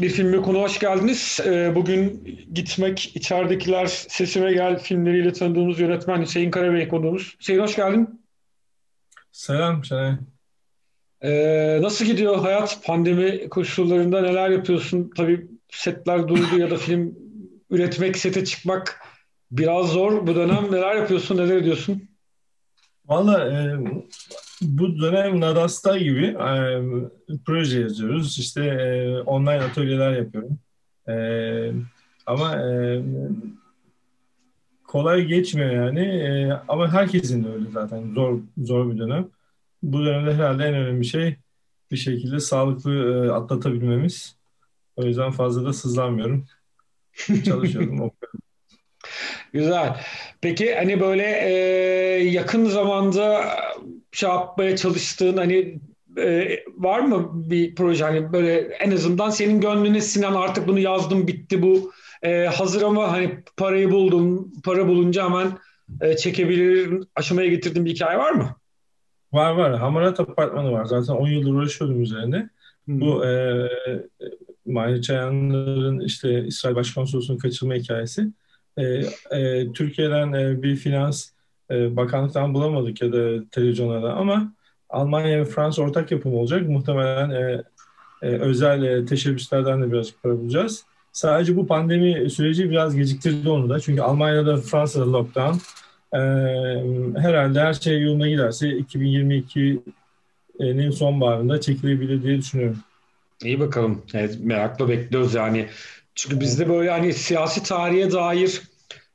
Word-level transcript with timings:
Bir 0.00 0.08
filme 0.08 0.42
konu 0.42 0.60
hoş 0.60 0.78
geldiniz. 0.78 1.40
Ee, 1.44 1.72
bugün 1.74 2.24
Gitmek, 2.52 3.16
içeridekiler, 3.16 3.86
Sesime 3.86 4.52
Gel 4.52 4.78
filmleriyle 4.78 5.32
tanıdığımız 5.32 5.80
yönetmen 5.80 6.22
Hüseyin 6.22 6.50
Karabey 6.50 6.88
konuğumuz. 6.88 7.36
Hüseyin 7.40 7.60
hoş 7.60 7.76
geldin. 7.76 8.22
Selam 9.32 9.84
Şenay. 9.84 10.12
Ee, 11.22 11.78
nasıl 11.82 12.04
gidiyor 12.04 12.38
hayat? 12.38 12.84
Pandemi 12.84 13.48
koşullarında 13.48 14.20
neler 14.20 14.50
yapıyorsun? 14.50 15.10
Tabii 15.16 15.46
setler 15.70 16.28
durdu 16.28 16.58
ya 16.58 16.70
da 16.70 16.76
film 16.76 17.18
üretmek, 17.70 18.16
sete 18.16 18.44
çıkmak 18.44 19.00
biraz 19.50 19.86
zor 19.86 20.26
bu 20.26 20.34
dönem. 20.34 20.72
Neler 20.72 20.94
yapıyorsun, 20.94 21.36
neler 21.36 21.56
ediyorsun? 21.56 22.08
Valla 23.06 23.44
e, 23.46 23.78
bu 24.62 25.00
dönem 25.00 25.40
Nadasta 25.40 25.98
gibi 25.98 26.26
e, 26.26 26.80
proje 27.46 27.80
yazıyoruz. 27.80 28.38
İşte 28.38 28.64
e, 28.64 29.20
online 29.20 29.62
atölyeler 29.62 30.12
yapıyorum. 30.12 30.58
E, 31.08 31.14
ama 32.26 32.56
e, 32.56 33.02
kolay 34.84 35.24
geçmiyor 35.24 35.70
yani. 35.70 36.00
E, 36.00 36.52
ama 36.68 36.92
herkesin 36.92 37.44
de 37.44 37.48
öyle 37.48 37.70
zaten. 37.72 38.14
Zor 38.14 38.40
zor 38.58 38.92
bir 38.92 38.98
dönem. 38.98 39.28
Bu 39.82 40.04
dönemde 40.04 40.34
herhalde 40.34 40.64
en 40.64 40.74
önemli 40.74 41.04
şey 41.04 41.36
bir 41.90 41.96
şekilde 41.96 42.40
sağlıklı 42.40 43.26
e, 43.26 43.30
atlatabilmemiz. 43.30 44.36
O 44.96 45.04
yüzden 45.04 45.30
fazla 45.30 45.64
da 45.64 45.72
sızlanmıyorum. 45.72 46.46
Çalışıyorum. 47.44 48.10
Güzel. 49.52 50.00
Peki 50.40 50.74
hani 50.74 51.00
böyle 51.00 51.24
e, 51.24 51.52
yakın 52.24 52.64
zamanda 52.64 53.44
şey 54.12 54.28
yapmaya 54.28 54.76
çalıştığın 54.76 55.36
hani 55.36 55.80
e, 56.18 56.58
var 56.76 57.00
mı 57.00 57.30
bir 57.32 57.74
proje 57.74 58.04
hani 58.04 58.32
böyle 58.32 58.58
en 58.60 58.90
azından 58.90 59.30
senin 59.30 59.60
gönlüne 59.60 60.00
sinen 60.00 60.32
artık 60.32 60.68
bunu 60.68 60.78
yazdım 60.78 61.26
bitti 61.26 61.62
bu 61.62 61.92
e, 62.22 62.46
hazır 62.46 62.82
ama 62.82 63.12
hani 63.12 63.38
parayı 63.56 63.90
buldum 63.90 64.52
para 64.64 64.88
bulunca 64.88 65.24
hemen 65.24 65.58
e, 66.00 66.16
çekebilir 66.16 67.04
aşamaya 67.16 67.48
getirdiğin 67.48 67.86
bir 67.86 67.90
hikaye 67.90 68.18
var 68.18 68.30
mı? 68.30 68.56
Var 69.32 69.52
var. 69.52 69.78
Hamarat 69.78 70.20
Apartmanı 70.20 70.72
var. 70.72 70.84
Zaten 70.84 71.14
10 71.14 71.28
yıldır 71.28 71.52
uğraşıyordum 71.52 72.02
üzerine. 72.02 72.48
Hmm. 72.84 73.00
Bu 73.00 73.26
e, 73.26 73.68
Mahir 74.66 75.02
Çayanlar'ın 75.02 76.00
işte 76.00 76.44
İsrail 76.44 76.74
Başkonsolosu'nun 76.74 77.38
kaçırma 77.38 77.74
hikayesi. 77.74 78.26
E, 78.76 78.84
e, 79.30 79.72
Türkiye'den 79.72 80.32
e, 80.32 80.62
bir 80.62 80.76
finans 80.76 81.30
e, 81.70 81.96
bakanlıktan 81.96 82.54
bulamadık 82.54 83.02
ya 83.02 83.12
da 83.12 83.48
televizyonlardan 83.50 84.16
ama 84.16 84.52
Almanya 84.90 85.38
ve 85.38 85.44
Fransa 85.44 85.82
ortak 85.82 86.10
yapım 86.10 86.34
olacak. 86.34 86.68
Muhtemelen 86.68 87.30
e, 87.30 87.62
e, 88.22 88.26
özel 88.26 88.82
e, 88.82 89.06
teşebbüslerden 89.06 89.82
de 89.82 89.92
biraz 89.92 90.12
para 90.22 90.38
bulacağız. 90.38 90.84
Sadece 91.12 91.56
bu 91.56 91.66
pandemi 91.66 92.30
süreci 92.30 92.70
biraz 92.70 92.96
geciktirdi 92.96 93.48
onu 93.48 93.68
da. 93.68 93.80
Çünkü 93.80 94.02
Almanya'da 94.02 94.56
Fransa'da 94.56 95.12
lockdown. 95.12 95.58
E, 96.12 96.18
herhalde 97.20 97.60
her 97.60 97.74
şey 97.74 98.02
yoluna 98.02 98.28
giderse 98.28 98.68
2022'nin 98.68 100.90
sonbaharında 100.90 101.60
çekilebilir 101.60 102.22
diye 102.22 102.38
düşünüyorum. 102.38 102.78
İyi 103.44 103.60
bakalım. 103.60 104.02
Evet, 104.14 104.38
merakla 104.40 104.88
bekliyoruz 104.88 105.34
yani. 105.34 105.66
Çünkü 106.14 106.40
bizde 106.40 106.68
böyle 106.68 106.90
hani 106.90 107.12
siyasi 107.12 107.62
tarihe 107.62 108.12
dair 108.12 108.62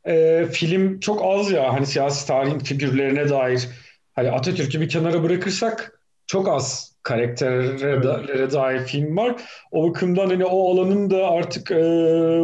e, 0.08 0.46
film 0.52 1.00
çok 1.00 1.22
az 1.26 1.52
ya. 1.52 1.74
Hani 1.74 1.86
siyasi 1.86 2.28
tarihin 2.28 2.60
figürlerine 2.60 3.30
dair. 3.30 3.68
Hani 4.14 4.32
Atatürk'ü 4.32 4.82
bir 4.82 4.90
kenara 4.90 5.24
bırakırsak 5.24 6.00
çok 6.28 6.50
az 6.50 6.96
karakterlere 7.04 8.20
evet. 8.36 8.54
dair 8.54 8.80
film 8.80 9.18
var. 9.18 9.36
O 9.72 9.90
bakımdan 9.90 10.28
hani 10.28 10.46
o 10.46 10.72
alanın 10.72 11.10
da 11.10 11.28
artık 11.30 11.72
e, 11.72 12.42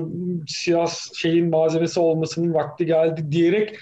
siyasi 0.48 1.20
şeyin 1.20 1.50
malzemesi 1.50 2.00
olmasının 2.00 2.54
vakti 2.54 2.86
geldi 2.86 3.32
diyerek 3.32 3.76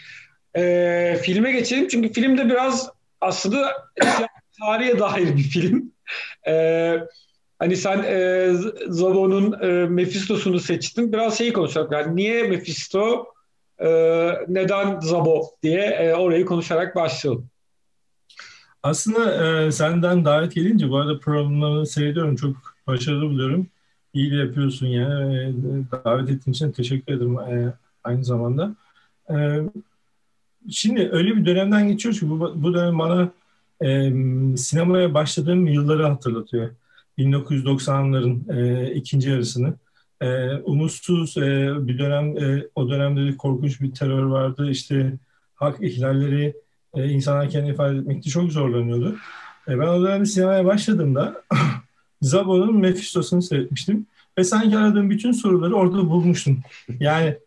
e, 0.58 1.20
filme 1.22 1.52
geçelim. 1.52 1.88
Çünkü 1.88 2.14
filmde 2.14 2.46
biraz 2.46 2.90
aslında 3.22 3.74
tarihe 4.60 5.00
dair 5.00 5.38
bir 5.38 5.44
film. 5.44 5.92
E, 6.48 6.96
Hani 7.60 7.78
sen 7.78 8.04
e, 8.04 8.50
Zabo'nun 8.88 9.62
e, 9.62 9.88
Mephisto'sunu 9.88 10.60
seçtin. 10.60 11.14
Biraz 11.14 11.38
şeyi 11.38 11.54
konuşalım. 11.54 11.92
Yani 11.92 12.16
niye 12.16 12.44
Mephisto, 12.44 13.26
e, 13.80 13.90
neden 14.48 15.00
Zabo 15.00 15.44
diye 15.64 15.82
e, 15.82 16.14
orayı 16.14 16.46
konuşarak 16.46 16.96
başlayalım. 16.96 17.50
Aslında 18.84 19.46
e, 19.46 19.72
senden 19.72 20.26
davet 20.26 20.56
gelince 20.56 20.90
bu 20.90 20.98
arada 20.98 21.20
programlarını 21.20 21.86
seyrediyorum. 21.86 22.36
Çok 22.36 22.56
başarılı 22.88 23.30
buluyorum. 23.30 23.68
İyi 24.14 24.32
de 24.32 24.36
yapıyorsun 24.36 24.88
yani. 24.88 25.36
E, 25.36 26.06
davet 26.06 26.30
ettiğin 26.30 26.54
için 26.54 26.72
teşekkür 26.72 27.14
ederim 27.14 27.40
e, 27.40 27.74
aynı 28.04 28.26
zamanda. 28.26 28.76
E, 29.30 29.36
şimdi 30.70 31.10
öyle 31.12 31.36
bir 31.36 31.46
dönemden 31.46 31.88
geçiyoruz 31.88 32.20
ki 32.20 32.30
bu, 32.30 32.64
bu 32.64 32.74
dönem 32.74 33.00
bana 33.00 33.30
e, 33.82 34.12
sinemaya 34.58 35.14
başladığım 35.14 35.68
yılları 35.68 36.08
hatırlatıyor. 36.08 36.70
1990'ların 37.18 38.58
e, 38.58 38.94
ikinci 38.94 39.30
yarısını. 39.30 39.74
E, 40.22 40.54
umutsuz 40.54 41.38
e, 41.38 41.72
bir 41.88 42.00
dönem, 42.00 42.38
e, 42.38 42.68
o 42.76 42.90
dönemde 42.90 43.38
korkunç 43.38 43.82
bir 43.82 43.92
terör 43.92 44.24
vardı. 44.24 44.72
İşte 44.72 45.14
hak 45.56 45.82
ihlalleri, 45.82 46.54
e, 46.94 47.10
insanlar 47.10 47.50
kendini 47.50 47.74
ifade 47.74 47.98
etmekte 47.98 48.30
çok 48.30 48.52
zorlanıyordu. 48.52 49.16
E, 49.68 49.80
ben 49.80 49.88
o 49.88 50.04
dönemde 50.04 50.26
sinemaya 50.26 50.66
başladığımda 50.66 51.44
Zabo'nun 52.22 52.78
Mephisto'sunu 52.78 53.42
seyretmiştim. 53.42 54.06
Ve 54.38 54.44
sanki 54.44 54.78
aradığım 54.78 55.10
bütün 55.10 55.32
soruları 55.32 55.76
orada 55.76 56.10
bulmuştum. 56.10 56.60
Yani 57.00 57.38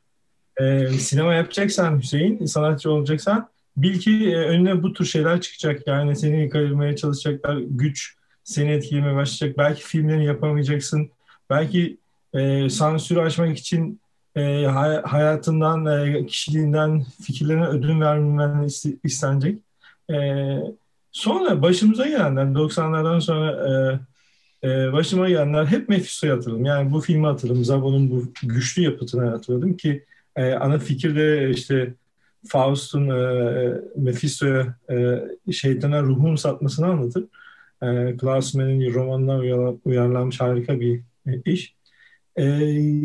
e, 0.56 0.88
sinema 0.88 1.34
yapacaksan 1.34 1.98
Hüseyin, 1.98 2.46
sanatçı 2.46 2.90
olacaksan 2.90 3.48
bil 3.76 4.00
ki 4.00 4.30
e, 4.30 4.36
önüne 4.36 4.82
bu 4.82 4.92
tür 4.92 5.04
şeyler 5.04 5.40
çıkacak. 5.40 5.86
Yani 5.86 6.16
seni 6.16 6.48
kayırmaya 6.48 6.96
çalışacaklar, 6.96 7.56
güç, 7.56 8.16
seni 8.44 8.70
etkilemeye 8.70 9.14
başlayacak. 9.14 9.58
Belki 9.58 9.82
filmlerini 9.82 10.24
yapamayacaksın. 10.24 11.10
Belki 11.50 11.96
e, 12.34 12.70
sansürü 12.70 13.20
açmak 13.20 13.58
için 13.58 14.00
e, 14.36 14.66
hayatından, 15.04 15.86
e, 15.86 16.26
kişiliğinden, 16.26 17.04
fikirlerine 17.22 17.66
ödün 17.66 18.00
vermemen 18.00 18.68
istenecek. 19.04 19.58
E, 20.10 20.16
sonra 21.12 21.62
başımıza 21.62 22.06
gelenler, 22.06 22.44
90'lardan 22.44 23.20
sonra 23.20 23.50
e, 24.62 24.68
e, 24.68 24.92
başıma 24.92 25.28
gelenler 25.28 25.66
hep 25.66 25.88
Mephisto'ya 25.88 26.36
hatırladım. 26.36 26.64
Yani 26.64 26.92
bu 26.92 27.00
filmi 27.00 27.26
hatırladım. 27.26 27.64
Zabo'nun 27.64 28.10
bu 28.10 28.24
güçlü 28.42 28.82
yapıtını 28.82 29.30
hatırladım 29.30 29.76
ki 29.76 30.04
e, 30.36 30.52
ana 30.52 30.78
fikir 30.78 31.16
de 31.16 31.50
işte 31.50 31.94
Faust'un 32.48 33.08
e, 33.08 33.80
Mephisto'ya 33.96 34.74
e, 34.90 35.52
şeytana 35.52 36.02
ruhunu 36.02 36.38
satmasını 36.38 36.86
anlatır 36.86 37.24
e, 37.82 38.16
Klaus 38.16 38.54
Mann'in 38.54 38.94
romanına 38.94 39.38
uyarlanmış 39.84 40.40
harika 40.40 40.80
bir 40.80 41.00
e, 41.26 41.42
iş. 41.44 41.74
E, 42.36 42.44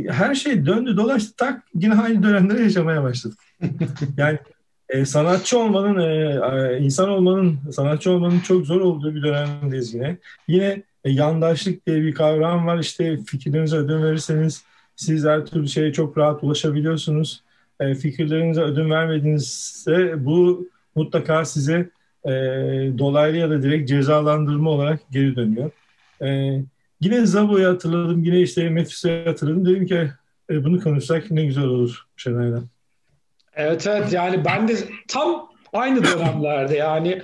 her 0.10 0.36
şey 0.36 0.66
döndü 0.66 0.98
dolaştı 0.98 1.36
tak 1.38 1.64
yine 1.76 1.96
aynı 1.96 2.24
dönemleri 2.24 2.64
yaşamaya 2.64 3.04
başladık. 3.04 3.40
yani 4.18 4.40
e, 4.90 5.06
sanatçı 5.06 5.60
olmanın, 5.60 6.00
e, 6.00 6.78
insan 6.80 7.10
olmanın, 7.10 7.60
sanatçı 7.72 8.12
olmanın 8.12 8.40
çok 8.40 8.66
zor 8.66 8.82
olduğu 8.82 9.16
bir 9.16 9.24
dönemdeyiz 9.24 9.94
yine. 9.94 10.18
Yine 10.48 10.84
e, 11.04 11.12
yandaşlık 11.12 11.88
diye 11.88 12.02
bir 12.02 12.14
kavram 12.14 12.68
var. 12.68 12.80
İşte 12.80 13.18
fikirlerinize 13.18 13.78
ödün 13.78 14.04
verirseniz 14.04 14.64
siz 14.96 15.26
her 15.26 15.46
türlü 15.46 15.68
şeye 15.68 15.94
çok 15.94 16.18
rahat 16.18 16.44
ulaşabiliyorsunuz. 16.44 17.44
E, 17.80 17.96
fikirlerinize 17.96 18.62
ödün 18.62 18.90
vermediğinizde 18.90 20.26
bu 20.26 20.70
mutlaka 20.96 21.46
size 21.46 21.90
e, 22.26 22.32
dolaylı 22.98 23.38
ya 23.38 23.50
da 23.50 23.64
direkt 23.64 23.90
cezalandırma 23.90 24.70
olarak 24.70 25.00
geri 25.12 25.36
dönüyor. 25.36 25.72
E, 26.22 26.62
yine 27.02 27.26
Zabo'yu 27.26 27.68
hatırladım, 27.68 28.24
yine 28.24 28.42
işte 28.42 28.70
Mephisto'yu 28.70 29.26
hatırladım. 29.26 29.66
Dedim 29.66 29.86
ki 29.86 30.12
e, 30.50 30.64
bunu 30.64 30.84
konuşsak 30.84 31.32
ne 31.32 31.46
güzel 31.46 31.64
olur 31.64 32.06
Şenay'la. 32.18 32.64
Evet 33.56 33.88
evet 33.88 34.14
yani 34.14 34.46
ben 34.46 34.68
de 34.68 34.74
tam 35.08 35.50
aynı 35.74 36.04
dönemlerde 36.04 36.76
yani 36.76 37.22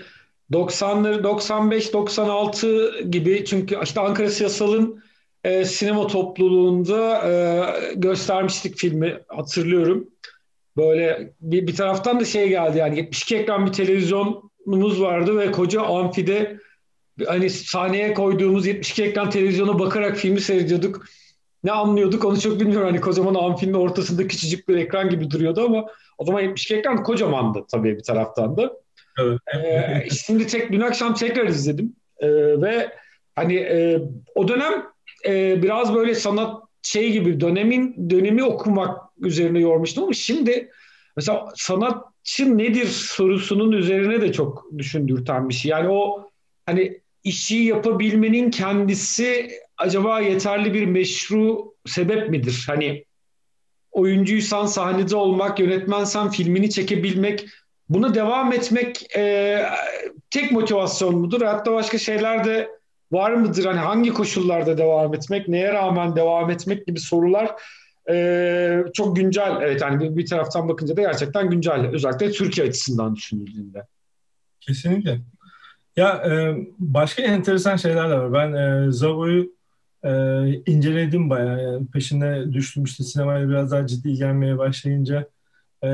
90'ları 0.52 1.24
95 1.24 1.94
96 1.94 3.02
gibi 3.02 3.46
çünkü 3.46 3.78
işte 3.84 4.02
Ankara 4.02 4.30
Siyasal'ın 4.30 5.04
e, 5.44 5.66
sinema 5.66 6.08
topluluğunda 6.08 7.30
e, 7.30 7.64
göstermiştik 7.96 8.78
filmi 8.78 9.20
hatırlıyorum. 9.28 10.08
Böyle 10.78 11.34
bir, 11.42 11.68
bir 11.68 11.76
taraftan 11.76 12.20
da 12.20 12.26
şey 12.26 12.50
geldi 12.50 12.78
yani 12.78 12.98
72 12.98 13.38
ekran 13.38 13.66
bir 13.66 13.72
televizyon 13.72 14.52
muz 14.66 15.02
vardı 15.02 15.38
ve 15.38 15.52
koca 15.52 15.82
amfide 15.82 16.60
hani 17.28 17.50
sahneye 17.50 18.14
koyduğumuz 18.14 18.68
72 18.68 19.04
ekran 19.04 19.30
televizyona 19.30 19.80
bakarak 19.80 20.18
filmi 20.18 20.42
seyrediyorduk. 20.42 21.06
Ne 21.64 21.72
anlıyorduk 21.72 22.26
onu 22.26 22.40
çok 22.40 22.60
bilmiyorum. 22.60 22.88
Hani 22.88 23.02
kocaman 23.02 23.36
amfinin 23.36 23.74
ortasında 23.74 24.28
küçücük 24.28 24.70
bir 24.70 24.78
ekran 24.78 25.10
gibi 25.10 25.32
duruyordu 25.32 25.66
ama 25.66 25.86
o 26.18 26.26
zaman 26.26 26.42
72 26.42 26.76
ekran 26.76 27.04
kocamandı 27.04 27.66
tabii 27.72 27.98
bir 27.98 28.04
taraftan 28.04 28.58
da. 28.58 28.74
Evet. 29.20 29.40
Ee, 29.56 30.10
şimdi 30.10 30.48
tek 30.48 30.72
dün 30.72 30.82
akşam 30.82 31.14
tekrar 31.14 31.48
izledim 31.48 31.96
ee, 32.20 32.28
ve 32.62 32.90
hani 33.36 33.56
e, 33.56 34.00
o 34.36 34.48
dönem 34.48 34.84
e, 35.26 35.64
biraz 35.64 35.94
böyle 35.94 36.16
sanat 36.16 36.64
şey 36.82 37.12
gibi 37.12 37.40
dönemin 37.40 38.10
dönemi 38.10 38.44
okumak 38.44 39.00
üzerine 39.20 39.60
yormuştum 39.60 40.04
ama 40.04 40.14
şimdi 40.14 40.72
mesela 41.18 41.46
sanatçı 41.56 42.58
nedir 42.58 42.86
sorusunun 42.86 43.72
üzerine 43.72 44.22
de 44.22 44.34
çok 44.34 44.66
düşündürten 44.78 45.50
bir 45.50 45.54
şey. 45.54 45.72
Yani 45.72 45.90
o 45.90 46.30
hani 46.66 47.03
işi 47.24 47.56
yapabilmenin 47.56 48.52
kendisi 48.52 49.52
acaba 49.78 50.20
yeterli 50.20 50.74
bir 50.74 50.86
meşru 50.86 51.74
sebep 51.86 52.30
midir? 52.30 52.64
Hani 52.68 53.06
oyuncuysan 53.92 54.66
sahnede 54.66 55.16
olmak, 55.16 55.60
yönetmensen 55.60 56.30
filmini 56.30 56.70
çekebilmek, 56.70 57.46
buna 57.90 58.16
devam 58.16 58.54
etmek 58.54 59.18
e, 59.18 59.64
tek 60.30 60.52
motivasyon 60.52 61.16
mudur? 61.16 61.42
Hatta 61.42 61.74
başka 61.74 61.98
şeyler 61.98 62.46
de 62.46 62.70
var 63.12 63.32
mıdır? 63.32 63.66
Hani 63.66 63.80
hangi 63.80 64.14
koşullarda 64.14 64.78
devam 64.78 65.14
etmek, 65.14 65.48
neye 65.48 65.74
rağmen 65.74 66.16
devam 66.16 66.50
etmek 66.50 66.88
gibi 66.88 67.00
sorular 67.00 67.52
e, 68.10 68.84
çok 68.94 69.16
güncel. 69.16 69.58
Evet 69.62 69.82
bir, 70.00 70.18
bir 70.18 70.26
taraftan 70.26 70.70
bakınca 70.70 70.98
da 70.98 71.02
gerçekten 71.02 71.50
güncel. 71.50 71.88
Özellikle 71.94 72.32
Türkiye 72.32 72.68
açısından 72.68 73.16
düşünüldüğünde. 73.16 73.86
Kesinlikle. 74.60 75.20
Ya 75.96 76.24
e, 76.26 76.58
başka 76.80 77.24
enteresan 77.24 77.76
şeyler 77.76 78.10
de 78.10 78.14
var. 78.18 78.34
Ben 78.34 78.54
e, 78.54 78.92
Zavo'yu 78.92 79.54
e, 80.04 80.12
inceledim 80.72 81.30
bayağı. 81.30 81.64
Yani 81.64 81.88
peşine 81.88 82.54
düştüm 82.54 82.84
işte 82.84 83.04
sinemaya 83.04 83.50
biraz 83.50 83.72
daha 83.72 83.88
ciddi 83.88 84.10
ilgilenmeye 84.10 84.58
başlayınca. 84.58 85.30
E, 85.84 85.88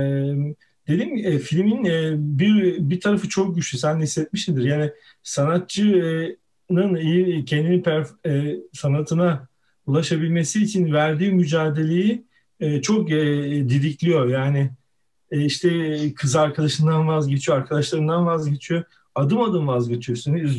dedim 0.88 1.18
e, 1.18 1.40
filmin 1.40 1.86
e, 1.86 2.16
bir 2.18 2.78
bir 2.90 3.00
tarafı 3.02 3.30
çok 3.30 3.56
güçlü. 3.56 3.78
Sen 3.78 4.00
de 4.00 4.04
hissetmişsindir. 4.04 4.64
Yani 4.64 4.92
sanatçının 5.24 6.96
iyi 6.96 7.46
kendini 7.46 7.82
perf- 7.82 8.28
e, 8.30 8.60
sanatına 8.74 9.48
ulaşabilmesi 9.86 10.64
için 10.64 10.94
verdiği 10.94 11.32
mücadeleyi 11.32 12.26
e, 12.60 12.82
çok 12.82 13.12
e, 13.12 13.16
didikliyor. 13.70 14.28
Yani 14.28 14.72
e, 15.32 15.46
işte 15.46 16.00
kız 16.14 16.36
arkadaşından 16.36 17.08
vazgeçiyor, 17.08 17.58
arkadaşlarından 17.58 18.26
vazgeçiyor 18.26 18.84
adım 19.16 19.42
adım 19.42 19.68
vazgeçiyorsun. 19.68 20.36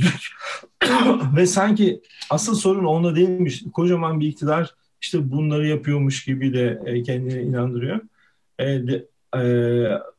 Ve 1.37 1.47
sanki 1.47 2.02
asıl 2.31 2.55
sorun 2.55 2.85
onda 2.85 3.17
değilmiş. 3.17 3.64
Kocaman 3.73 4.20
bir 4.20 4.26
iktidar 4.26 4.75
işte 5.00 5.31
bunları 5.31 5.67
yapıyormuş 5.67 6.25
gibi 6.25 6.55
de 6.55 6.82
e, 6.87 7.02
kendine 7.02 7.43
inandırıyor. 7.43 8.00
E, 8.58 8.64
de, 8.67 9.06
e, 9.37 9.43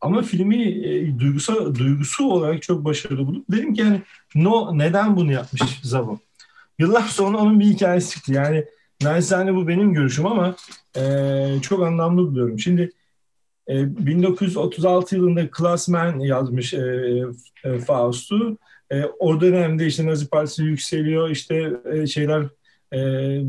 ama 0.01 0.21
filmi 0.21 0.63
e, 0.63 1.19
duygusu, 1.19 1.75
duygusu 1.75 2.31
olarak 2.31 2.61
çok 2.61 2.85
başarılı 2.85 3.27
bulup 3.27 3.45
dedim 3.51 3.73
ki 3.73 3.81
yani 3.81 4.01
no, 4.35 4.77
neden 4.77 5.15
bunu 5.15 5.31
yapmış 5.31 5.61
Zabo? 5.83 6.19
Yıllar 6.79 7.01
sonra 7.01 7.37
onun 7.37 7.59
bir 7.59 7.65
hikayesi 7.65 8.15
çıktı. 8.15 8.33
Yani 8.33 8.65
naçizane 9.01 9.55
bu 9.55 9.67
benim 9.67 9.93
görüşüm 9.93 10.25
ama 10.25 10.55
e, 10.97 11.01
çok 11.61 11.83
anlamlı 11.83 12.21
buluyorum. 12.21 12.59
Şimdi 12.59 12.91
1936 13.71 15.15
e, 15.15 15.19
yılında 15.19 15.51
Klasman 15.51 16.19
yazmış 16.19 16.73
e, 16.73 17.23
e, 17.63 17.77
Faust'u. 17.77 18.57
E, 18.91 19.06
o 19.06 19.41
dönemde 19.41 19.88
işte 19.88 20.06
Nazi 20.06 20.29
Partisi 20.29 20.63
yükseliyor, 20.63 21.29
işte 21.29 21.71
e, 21.94 22.07
şeyler 22.07 22.44
e, 22.94 23.41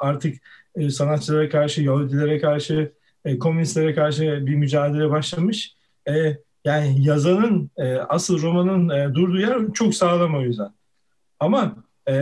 artık 0.00 0.36
e, 0.76 0.90
sanatçılara 0.90 1.48
karşı, 1.48 1.82
Yahudilere 1.82 2.40
karşı, 2.40 2.92
e, 3.24 3.38
komünistlere 3.38 3.94
karşı 3.94 4.46
bir 4.46 4.54
mücadele 4.54 5.10
başlamış. 5.10 5.74
E, 6.08 6.36
yani 6.64 7.04
yazanın, 7.04 7.70
e, 7.76 7.94
asıl 7.94 8.42
romanın 8.42 8.88
e, 8.88 9.14
durduğu 9.14 9.40
yer 9.40 9.58
çok 9.74 9.94
sağlam 9.94 10.34
o 10.34 10.40
yüzden. 10.40 10.70
Ama 11.40 11.76
e, 12.08 12.14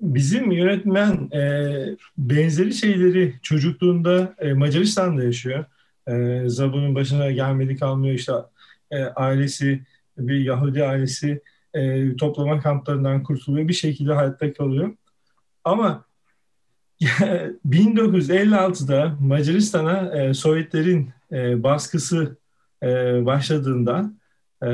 bizim 0.00 0.50
yönetmen 0.50 1.30
e, 1.32 1.72
benzeri 2.18 2.74
şeyleri 2.74 3.34
çocukluğunda 3.42 4.34
e, 4.38 4.52
Macaristan'da 4.52 5.24
yaşıyor 5.24 5.64
e, 6.08 6.42
Zabu'nun 6.46 6.94
başına 6.94 7.30
gelmedi 7.30 7.76
kalmıyor 7.76 8.14
işte 8.14 8.32
e, 8.90 9.04
ailesi 9.04 9.80
bir 10.18 10.40
Yahudi 10.40 10.84
ailesi 10.84 11.42
e, 11.74 12.16
toplama 12.16 12.60
kamplarından 12.60 13.22
kurtuluyor 13.22 13.68
bir 13.68 13.72
şekilde 13.72 14.12
hayatta 14.12 14.52
kalıyor. 14.52 14.94
Ama 15.64 16.04
1956'da 17.00 19.16
Macaristan'a 19.20 20.22
e, 20.22 20.34
Sovyetlerin 20.34 21.10
e, 21.32 21.62
baskısı 21.62 22.36
e, 22.82 22.86
başladığında 23.26 24.12
e, 24.62 24.68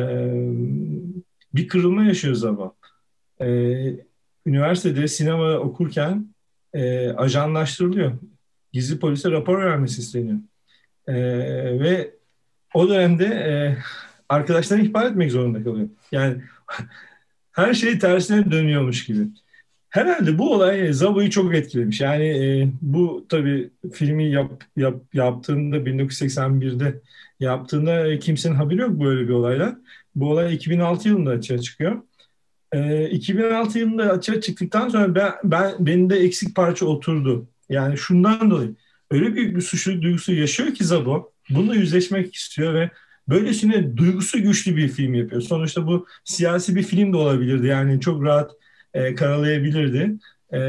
bir 1.55 1.69
kırılma 1.69 2.05
yaşıyor 2.05 2.35
Zaba. 2.35 2.73
E, 3.40 3.46
üniversitede 4.46 5.08
sinema 5.08 5.55
okurken 5.55 6.35
e, 6.73 7.11
ajanlaştırılıyor. 7.11 8.12
Gizli 8.73 8.99
polise 8.99 9.31
rapor 9.31 9.62
vermesi 9.62 10.00
isteniyor. 10.00 10.38
E, 11.06 11.14
ve 11.81 12.10
o 12.75 12.88
dönemde 12.88 13.25
e, 13.25 13.76
arkadaşlarını 14.28 14.84
ihbar 14.87 15.06
etmek 15.06 15.32
zorunda 15.32 15.64
kalıyor. 15.64 15.88
Yani 16.12 16.43
her 17.52 17.75
şey 17.75 17.99
tersine 17.99 18.50
dönüyormuş 18.50 19.04
gibi. 19.04 19.26
Herhalde 19.90 20.38
bu 20.38 20.54
olay 20.54 20.93
Zabu'yu 20.93 21.31
çok 21.31 21.54
etkilemiş. 21.54 22.00
Yani 22.00 22.25
e, 22.25 22.69
bu 22.82 23.26
tabii 23.28 23.70
filmi 23.93 24.31
yap, 24.31 24.64
yap, 24.76 24.94
yaptığında 25.14 25.76
1981'de 25.76 27.00
yaptığında 27.40 28.19
kimsenin 28.19 28.54
haberi 28.54 28.81
yok 28.81 29.00
böyle 29.00 29.28
bir 29.28 29.32
olayla. 29.32 29.78
Bu 30.14 30.31
olay 30.31 30.54
2006 30.54 31.08
yılında 31.08 31.31
açığa 31.31 31.58
çıkıyor. 31.58 32.02
E, 32.73 33.11
2006 33.11 33.78
yılında 33.78 34.11
açığa 34.11 34.40
çıktıktan 34.40 34.88
sonra 34.88 35.14
ben, 35.14 35.32
ben 35.44 35.75
benim 35.78 36.11
de 36.11 36.16
eksik 36.16 36.56
parça 36.56 36.87
oturdu. 36.87 37.49
Yani 37.68 37.99
şundan 37.99 38.50
dolayı 38.50 38.75
öyle 39.12 39.35
büyük 39.35 39.57
bir 39.57 39.61
suçluluk 39.61 40.02
duygusu 40.02 40.33
yaşıyor 40.33 40.75
ki 40.75 40.85
Zabo. 40.85 41.33
Bununla 41.50 41.75
yüzleşmek 41.75 42.35
istiyor 42.35 42.75
ve 42.75 42.90
böylesine 43.28 43.97
duygusu 43.97 44.42
güçlü 44.42 44.76
bir 44.76 44.88
film 44.88 45.14
yapıyor. 45.14 45.42
Sonuçta 45.42 45.87
bu 45.87 46.07
siyasi 46.25 46.76
bir 46.76 46.83
film 46.83 47.12
de 47.12 47.16
olabilirdi. 47.16 47.66
Yani 47.66 48.00
çok 48.00 48.25
rahat 48.25 48.50
e, 48.95 49.14
karalayabilirdi. 49.14 50.14
E, 50.52 50.61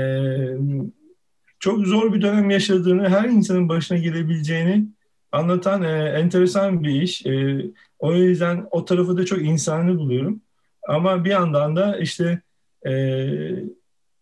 çok 1.60 1.88
zor 1.88 2.14
bir 2.14 2.22
dönem 2.22 2.50
yaşadığını, 2.50 3.10
her 3.10 3.30
insanın 3.30 3.70
başına 3.70 3.98
gelebileceğini 3.98 4.86
anlatan 5.32 5.84
e, 5.84 5.90
enteresan 6.20 6.84
bir 6.84 7.02
iş. 7.02 7.26
E, 7.26 7.66
o 8.00 8.16
yüzden 8.16 8.68
o 8.72 8.86
tarafı 8.86 9.18
da 9.18 9.26
çok 9.26 9.42
insani 9.42 9.98
buluyorum. 9.98 10.42
Ama 10.88 11.26
bir 11.26 11.30
yandan 11.30 11.76
da 11.76 11.98
işte 12.00 12.42
e, 12.88 12.94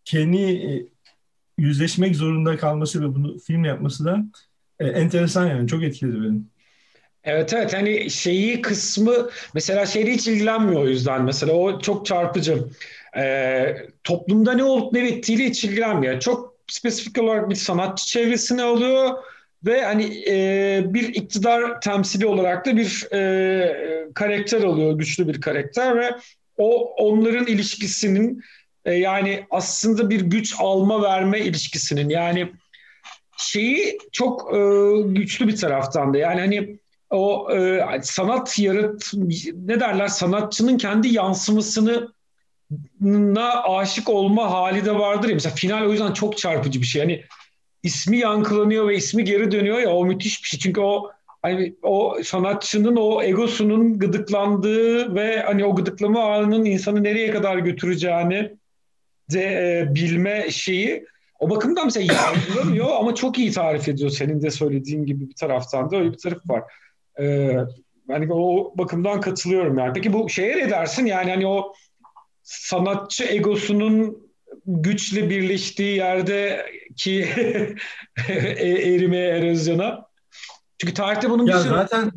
kendi 0.05 0.90
yüzleşmek 1.61 2.15
zorunda 2.15 2.57
kalması 2.57 3.01
ve 3.01 3.15
bunu 3.15 3.39
film 3.39 3.65
yapması 3.65 4.05
da 4.05 4.23
e, 4.79 4.87
enteresan 4.87 5.47
yani 5.47 5.67
çok 5.67 5.83
etkiledi 5.83 6.21
beni. 6.21 6.41
Evet 7.23 7.53
evet 7.53 7.73
hani 7.73 8.09
şeyi 8.09 8.61
kısmı 8.61 9.29
mesela 9.53 9.85
şeyle 9.85 10.13
hiç 10.13 10.27
ilgilenmiyor 10.27 10.81
o 10.81 10.87
yüzden 10.87 11.23
mesela 11.23 11.53
o 11.53 11.79
çok 11.79 12.05
çarpıcı. 12.05 12.65
Ee, 13.17 13.77
toplumda 14.03 14.53
ne 14.53 14.63
olup 14.63 14.93
ne 14.93 15.03
bittiğiyle 15.03 15.45
hiç 15.45 15.63
ilgilenmiyor. 15.63 16.19
Çok 16.19 16.55
spesifik 16.67 17.23
olarak 17.23 17.49
bir 17.49 17.55
sanatçı 17.55 18.07
çevresini 18.07 18.61
alıyor 18.61 19.09
ve 19.65 19.81
hani 19.81 20.23
e, 20.27 20.83
bir 20.85 21.15
iktidar 21.15 21.81
temsili 21.81 22.25
olarak 22.25 22.65
da 22.65 22.77
bir 22.77 23.07
e, 23.13 24.13
karakter 24.13 24.63
alıyor, 24.63 24.97
güçlü 24.97 25.27
bir 25.27 25.41
karakter 25.41 25.97
ve 25.97 26.15
o 26.57 26.93
onların 26.95 27.47
ilişkisinin 27.47 28.43
e, 28.85 28.93
yani 28.93 29.45
aslında 29.51 30.09
bir 30.09 30.21
güç 30.21 30.55
alma 30.59 31.01
verme 31.01 31.39
ilişkisinin 31.39 32.09
yani 32.09 32.51
şeyi 33.37 33.97
çok 34.11 34.55
e, 34.55 34.59
güçlü 35.05 35.47
bir 35.47 35.55
taraftan 35.55 36.13
da 36.13 36.17
yani 36.17 36.39
hani 36.39 36.79
o 37.09 37.51
e, 37.55 37.81
sanat 38.01 38.59
yarat 38.59 39.11
ne 39.53 39.79
derler 39.79 40.07
sanatçının 40.07 40.77
kendi 40.77 41.07
yansımasını 41.07 42.11
na 43.01 43.63
aşık 43.63 44.09
olma 44.09 44.51
hali 44.51 44.85
de 44.85 44.95
vardır 44.95 45.29
ya. 45.29 45.33
Mesela 45.33 45.55
final 45.55 45.85
o 45.85 45.91
yüzden 45.91 46.13
çok 46.13 46.37
çarpıcı 46.37 46.81
bir 46.81 46.85
şey. 46.85 47.01
Hani 47.01 47.23
ismi 47.83 48.17
yankılanıyor 48.17 48.87
ve 48.87 48.95
ismi 48.95 49.23
geri 49.23 49.51
dönüyor 49.51 49.79
ya 49.79 49.89
o 49.89 50.05
müthiş 50.05 50.43
bir 50.43 50.47
şey. 50.47 50.59
Çünkü 50.59 50.81
o 50.81 51.11
hani 51.41 51.75
o 51.83 52.17
sanatçının 52.23 52.95
o 52.95 53.23
egosunun 53.23 53.99
gıdıklandığı 53.99 55.15
ve 55.15 55.41
hani 55.41 55.65
o 55.65 55.75
gıdıklama 55.75 56.33
anının 56.33 56.65
insanı 56.65 57.03
nereye 57.03 57.31
kadar 57.31 57.57
götüreceğini 57.57 58.51
de 59.33 59.41
e, 59.41 59.95
bilme 59.95 60.51
şeyi 60.51 61.05
o 61.39 61.49
bakımdan 61.49 61.85
mesela 61.85 62.13
yargılamıyor 62.13 62.87
ama 62.99 63.15
çok 63.15 63.37
iyi 63.37 63.51
tarif 63.51 63.89
ediyor 63.89 64.09
senin 64.09 64.41
de 64.41 64.51
söylediğin 64.51 65.05
gibi 65.05 65.29
bir 65.29 65.35
taraftan 65.35 65.91
da 65.91 65.97
öyle 65.97 66.11
bir 66.11 66.17
taraf 66.17 66.49
var. 66.49 66.63
Ee, 67.19 67.57
yani 68.09 68.33
o 68.33 68.73
bakımdan 68.77 69.21
katılıyorum 69.21 69.77
yani. 69.77 69.93
Peki 69.93 70.13
bu 70.13 70.29
şeye 70.29 70.57
ne 70.57 70.69
dersin? 70.69 71.05
Yani 71.05 71.31
hani 71.31 71.47
o 71.47 71.73
sanatçı 72.43 73.23
egosunun 73.23 74.31
güçle 74.65 75.29
birleştiği 75.29 75.95
yerdeki 75.95 77.21
e, 78.27 78.33
erimeye, 78.93 79.27
erozyona. 79.27 80.05
Çünkü 80.77 80.93
tarihte 80.93 81.29
bunun 81.29 81.45
ya 81.45 81.57
bir 81.57 81.61
sürü... 81.61 81.73
zaten 81.73 82.11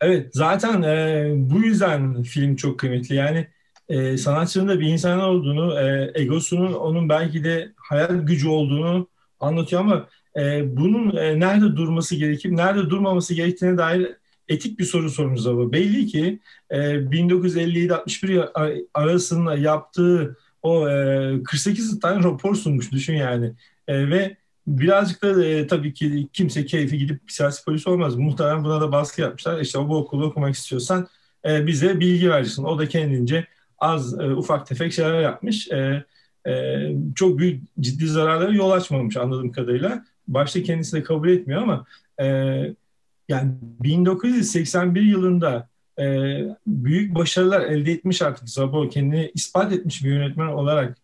Evet 0.00 0.28
zaten 0.32 0.82
e, 0.82 1.30
bu 1.34 1.58
yüzden 1.58 2.22
film 2.22 2.56
çok 2.56 2.78
kıymetli. 2.78 3.14
Yani 3.14 3.48
e, 3.88 4.16
sanatçının 4.16 4.68
da 4.68 4.80
bir 4.80 4.86
insan 4.86 5.20
olduğunu, 5.20 5.80
e, 5.80 6.12
egosunun 6.14 6.72
onun 6.72 7.08
belki 7.08 7.44
de 7.44 7.72
hayal 7.76 8.14
gücü 8.14 8.48
olduğunu 8.48 9.08
anlatıyor 9.40 9.80
ama 9.80 10.08
e, 10.36 10.76
bunun 10.76 11.16
e, 11.16 11.40
nerede 11.40 11.76
durması 11.76 12.16
gerekip 12.16 12.52
nerede 12.52 12.90
durmaması 12.90 13.34
gerektiğine 13.34 13.78
dair 13.78 14.16
etik 14.48 14.78
bir 14.78 14.84
soru 14.84 15.10
sorunuz 15.10 15.48
var. 15.48 15.72
Belli 15.72 16.06
ki 16.06 16.40
e, 16.70 16.78
1957-61 16.78 18.86
arasında 18.94 19.56
yaptığı 19.56 20.36
o 20.62 20.88
e, 20.88 21.42
48 21.44 22.00
tane 22.00 22.24
rapor 22.24 22.54
sunmuş 22.54 22.92
düşün 22.92 23.14
yani. 23.14 23.52
E, 23.88 24.10
ve 24.10 24.36
birazcık 24.66 25.22
da 25.22 25.44
e, 25.44 25.66
tabii 25.66 25.94
ki 25.94 26.28
kimse 26.32 26.66
keyfi 26.66 26.98
gidip 26.98 27.20
siyasi 27.28 27.64
polis 27.64 27.86
olmaz. 27.86 28.16
Muhtemelen 28.16 28.64
buna 28.64 28.80
da 28.80 28.92
baskı 28.92 29.20
yapmışlar. 29.20 29.60
İşte 29.60 29.78
bu 29.78 29.96
okulu 29.96 30.26
okumak 30.26 30.54
istiyorsan 30.54 31.08
e, 31.48 31.66
bize 31.66 32.00
bilgi 32.00 32.30
verirsin. 32.30 32.64
O 32.64 32.78
da 32.78 32.88
kendince 32.88 33.46
az 33.82 34.20
e, 34.20 34.26
ufak 34.26 34.66
tefek 34.66 34.92
şeyler 34.92 35.20
yapmış. 35.20 35.70
E, 35.70 36.04
e, 36.46 36.52
çok 37.14 37.38
büyük 37.38 37.62
ciddi 37.80 38.06
zararlara 38.06 38.52
yol 38.52 38.70
açmamış 38.70 39.16
anladığım 39.16 39.52
kadarıyla. 39.52 40.04
Başta 40.28 40.62
kendisi 40.62 40.96
de 40.96 41.02
kabul 41.02 41.28
etmiyor 41.28 41.62
ama 41.62 41.86
e, 42.20 42.26
yani 43.28 43.52
1981 43.82 45.02
yılında 45.02 45.68
e, 45.98 46.04
büyük 46.66 47.14
başarılar 47.14 47.60
elde 47.60 47.92
etmiş 47.92 48.22
artık 48.22 48.48
Zabo 48.48 48.88
kendini 48.88 49.30
ispat 49.34 49.72
etmiş 49.72 50.04
bir 50.04 50.10
yönetmen 50.10 50.46
olarak 50.46 50.98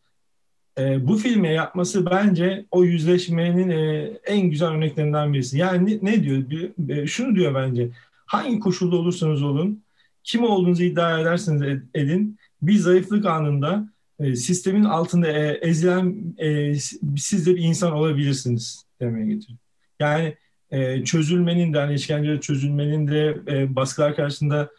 e, 0.78 1.08
bu 1.08 1.16
filme 1.16 1.52
yapması 1.52 2.06
bence 2.06 2.64
o 2.70 2.84
yüzleşmenin 2.84 3.70
e, 3.70 4.12
en 4.26 4.40
güzel 4.40 4.68
örneklerinden 4.68 5.32
birisi. 5.32 5.58
Yani 5.58 6.00
ne, 6.02 6.10
ne 6.10 6.22
diyor? 6.22 6.50
Bir, 6.50 6.96
e, 6.96 7.06
şunu 7.06 7.36
diyor 7.36 7.54
bence. 7.54 7.88
Hangi 8.26 8.60
koşulda 8.60 8.96
olursanız 8.96 9.42
olun, 9.42 9.82
kim 10.24 10.44
olduğunuzu 10.44 10.82
iddia 10.82 11.20
ederseniz 11.20 11.80
edin, 11.94 12.38
bir 12.62 12.76
zayıflık 12.76 13.26
anında 13.26 13.88
e, 14.20 14.36
sistemin 14.36 14.84
altında 14.84 15.28
e, 15.28 15.58
ezilen 15.62 16.34
e, 16.38 16.74
siz 17.16 17.46
de 17.46 17.56
bir 17.56 17.62
insan 17.62 17.92
olabilirsiniz 17.92 18.84
demeye 19.00 19.34
getiriyor. 19.34 19.58
Yani 20.00 20.34
e, 20.70 21.04
çözülmenin 21.04 21.74
de 21.74 21.78
hani 21.78 21.94
işkenceyle 21.94 22.40
çözülmenin 22.40 23.08
de 23.08 23.36
baskılar 23.76 24.16
karşısında 24.16 24.70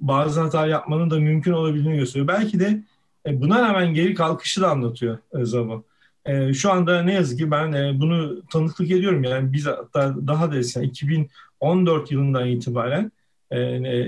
bazı 0.00 0.40
hata 0.40 0.66
yapmanın 0.66 1.10
da 1.10 1.20
mümkün 1.20 1.52
olabildiğini 1.52 1.98
gösteriyor. 1.98 2.28
Belki 2.28 2.60
de 2.60 2.82
buna 3.26 3.62
rağmen 3.62 3.94
geri 3.94 4.14
kalkışı 4.14 4.60
da 4.60 4.70
anlatıyor 4.70 5.18
e, 5.38 5.44
Zabo. 5.44 5.84
E, 6.26 6.54
şu 6.54 6.72
anda 6.72 7.02
ne 7.02 7.14
yazık 7.14 7.38
ki 7.38 7.50
ben 7.50 8.00
bunu 8.00 8.42
tanıklık 8.46 8.90
ediyorum. 8.90 9.24
Yani 9.24 9.52
biz 9.52 9.66
hatta 9.66 10.14
daha 10.26 10.52
da 10.52 10.58
eski 10.58 10.78
yani 10.78 10.88
2014 10.88 12.12
yılından 12.12 12.48
itibaren 12.48 13.12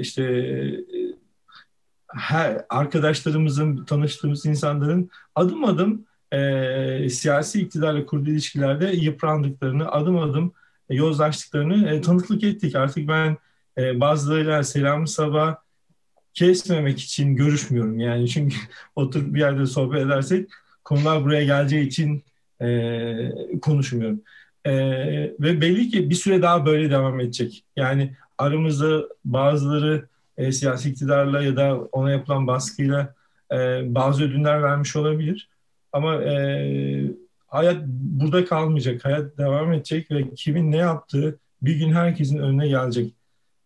işte 0.01 0.23
her 2.17 2.65
arkadaşlarımızın, 2.69 3.85
tanıştığımız 3.85 4.47
insanların 4.47 5.11
adım 5.35 5.65
adım 5.65 6.05
e, 6.33 7.09
siyasi 7.11 7.61
iktidarla 7.61 8.07
kurduğu 8.07 8.31
ilişkilerde 8.31 8.87
yıprandıklarını, 8.87 9.93
adım 9.93 10.19
adım 10.19 10.53
yozlaştıklarını 10.91 11.91
e, 11.91 12.01
tanıklık 12.01 12.45
ettik. 12.45 12.77
Artık 12.77 13.09
ben 13.09 13.37
e, 13.79 14.01
bazılarıyla 14.01 14.63
selam 14.63 15.07
sabah 15.07 15.57
kesmemek 16.35 16.99
için 17.01 17.37
görüşmüyorum. 17.37 17.99
Yani 17.99 18.29
çünkü 18.29 18.57
oturup 18.97 19.35
bir 19.35 19.41
yerde 19.41 19.67
sohbet 19.67 20.07
edersek 20.07 20.51
konular 20.85 21.25
buraya 21.25 21.45
geleceği 21.45 21.87
için 21.87 22.25
e, 22.61 23.59
konuşmuyorum. 23.63 24.21
E, 24.65 24.73
ve 25.41 25.61
belli 25.61 25.89
ki 25.91 26.11
bir 26.11 26.15
süre 26.15 26.43
daha 26.43 26.67
böyle 26.67 26.91
devam 26.91 27.21
edecek. 27.21 27.65
Yani 27.77 28.17
aramızda 28.39 29.03
bazıları 29.25 30.09
e, 30.37 30.53
siyasi 30.53 30.91
iktidarla 30.91 31.43
ya 31.43 31.57
da 31.57 31.77
ona 31.77 32.11
yapılan 32.11 32.47
baskıyla 32.47 33.15
e, 33.53 33.57
bazı 33.95 34.25
ödünler 34.25 34.63
vermiş 34.63 34.97
olabilir. 34.97 35.49
Ama 35.93 36.15
e, 36.23 36.35
hayat 37.47 37.87
burada 37.87 38.45
kalmayacak. 38.45 39.05
Hayat 39.05 39.39
devam 39.39 39.73
edecek 39.73 40.11
ve 40.11 40.35
kimin 40.35 40.73
ne 40.73 40.77
yaptığı 40.77 41.39
bir 41.63 41.77
gün 41.77 41.93
herkesin 41.93 42.39
önüne 42.39 42.69
gelecek. 42.69 43.15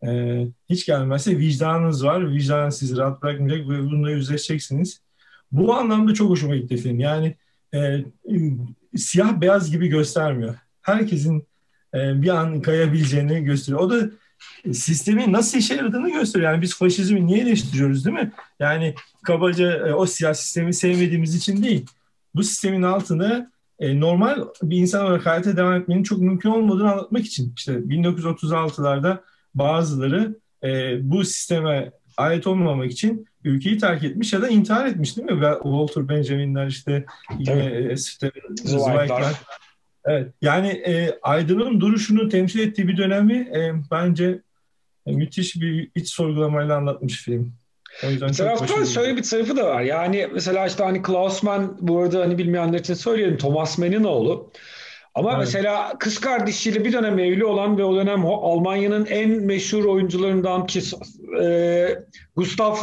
E, 0.06 0.46
hiç 0.70 0.86
gelmezse 0.86 1.38
vicdanınız 1.38 2.04
var. 2.04 2.32
Vicdan 2.32 2.70
sizi 2.70 2.96
rahat 2.96 3.22
bırakmayacak 3.22 3.68
ve 3.68 3.78
bununla 3.78 4.10
yüzleşeceksiniz. 4.10 5.00
Bu 5.52 5.74
anlamda 5.74 6.14
çok 6.14 6.30
hoşuma 6.30 6.56
gitti 6.56 6.76
film. 6.76 7.00
Yani 7.00 7.34
e, 7.74 8.04
siyah 8.96 9.40
beyaz 9.40 9.70
gibi 9.70 9.88
göstermiyor. 9.88 10.54
Herkesin 10.82 11.46
e, 11.94 12.22
bir 12.22 12.28
an 12.28 12.62
kayabileceğini 12.62 13.44
gösteriyor. 13.44 13.80
O 13.80 13.90
da 13.90 14.10
sistemin 14.72 15.32
nasıl 15.32 15.58
işe 15.58 15.74
yaradığını 15.74 16.10
gösteriyor. 16.10 16.52
Yani 16.52 16.62
biz 16.62 16.78
faşizmi 16.78 17.26
niye 17.26 17.40
eleştiriyoruz 17.40 18.04
değil 18.04 18.16
mi? 18.16 18.32
Yani 18.60 18.94
kabaca 19.22 19.88
e, 19.88 19.94
o 19.94 20.06
siyasi 20.06 20.44
sistemi 20.44 20.74
sevmediğimiz 20.74 21.34
için 21.34 21.62
değil. 21.62 21.86
Bu 22.34 22.42
sistemin 22.42 22.82
altında 22.82 23.50
e, 23.78 24.00
normal 24.00 24.44
bir 24.62 24.76
insan 24.76 25.06
olarak 25.06 25.26
hayata 25.26 25.56
devam 25.56 25.74
etmenin 25.74 26.02
çok 26.02 26.18
mümkün 26.20 26.50
olmadığını 26.50 26.92
anlatmak 26.92 27.26
için. 27.26 27.54
İşte 27.56 27.72
1936'larda 27.72 29.18
bazıları 29.54 30.36
e, 30.64 30.98
bu 31.10 31.24
sisteme 31.24 31.92
ait 32.16 32.46
olmamak 32.46 32.90
için 32.90 33.26
ülkeyi 33.44 33.78
terk 33.78 34.04
etmiş 34.04 34.32
ya 34.32 34.42
da 34.42 34.48
intihar 34.48 34.86
etmiş 34.86 35.16
değil 35.16 35.30
mi? 35.30 35.40
Walter 35.62 36.08
Benjamin'ler 36.08 36.66
işte 36.66 37.06
yine 37.38 37.90
işte 37.94 38.32
Zweig'ler. 38.54 39.34
Evet. 40.08 40.32
Yani 40.42 40.68
e, 40.68 41.18
Aydın'ın 41.22 41.80
duruşunu 41.80 42.28
temsil 42.28 42.60
ettiği 42.60 42.88
bir 42.88 42.96
dönemi 42.96 43.34
e, 43.34 43.72
bence 43.90 44.40
e, 45.06 45.12
müthiş 45.12 45.60
bir 45.60 45.90
iç 45.94 46.08
sorgulamayla 46.08 46.76
anlatmış 46.76 47.22
film. 47.22 47.52
O 48.06 48.10
yüzden 48.10 48.28
bir 48.28 48.34
taraftan 48.34 48.84
şöyle 48.84 49.16
bir 49.16 49.22
tarafı 49.22 49.56
da 49.56 49.66
var. 49.66 49.80
Yani 49.80 50.28
mesela 50.34 50.66
işte 50.66 50.84
hani 50.84 51.02
Klaus 51.02 51.42
Mann 51.42 51.76
bu 51.80 51.98
arada 51.98 52.20
hani 52.20 52.38
bilmeyenler 52.38 52.78
için 52.78 52.94
söyleyelim 52.94 53.38
Thomas 53.38 53.78
Mann'in 53.78 54.04
oğlu. 54.04 54.50
Ama 55.14 55.30
evet. 55.30 55.40
mesela 55.40 55.98
kız 55.98 56.20
kardeşiyle 56.20 56.84
bir 56.84 56.92
dönem 56.92 57.18
evli 57.18 57.44
olan 57.44 57.78
ve 57.78 57.84
o 57.84 57.96
dönem 57.96 58.26
Almanya'nın 58.26 59.06
en 59.06 59.30
meşhur 59.30 59.84
oyuncularından 59.84 60.66
ki 60.66 60.80
e, 61.42 61.88
Gustav 62.36 62.76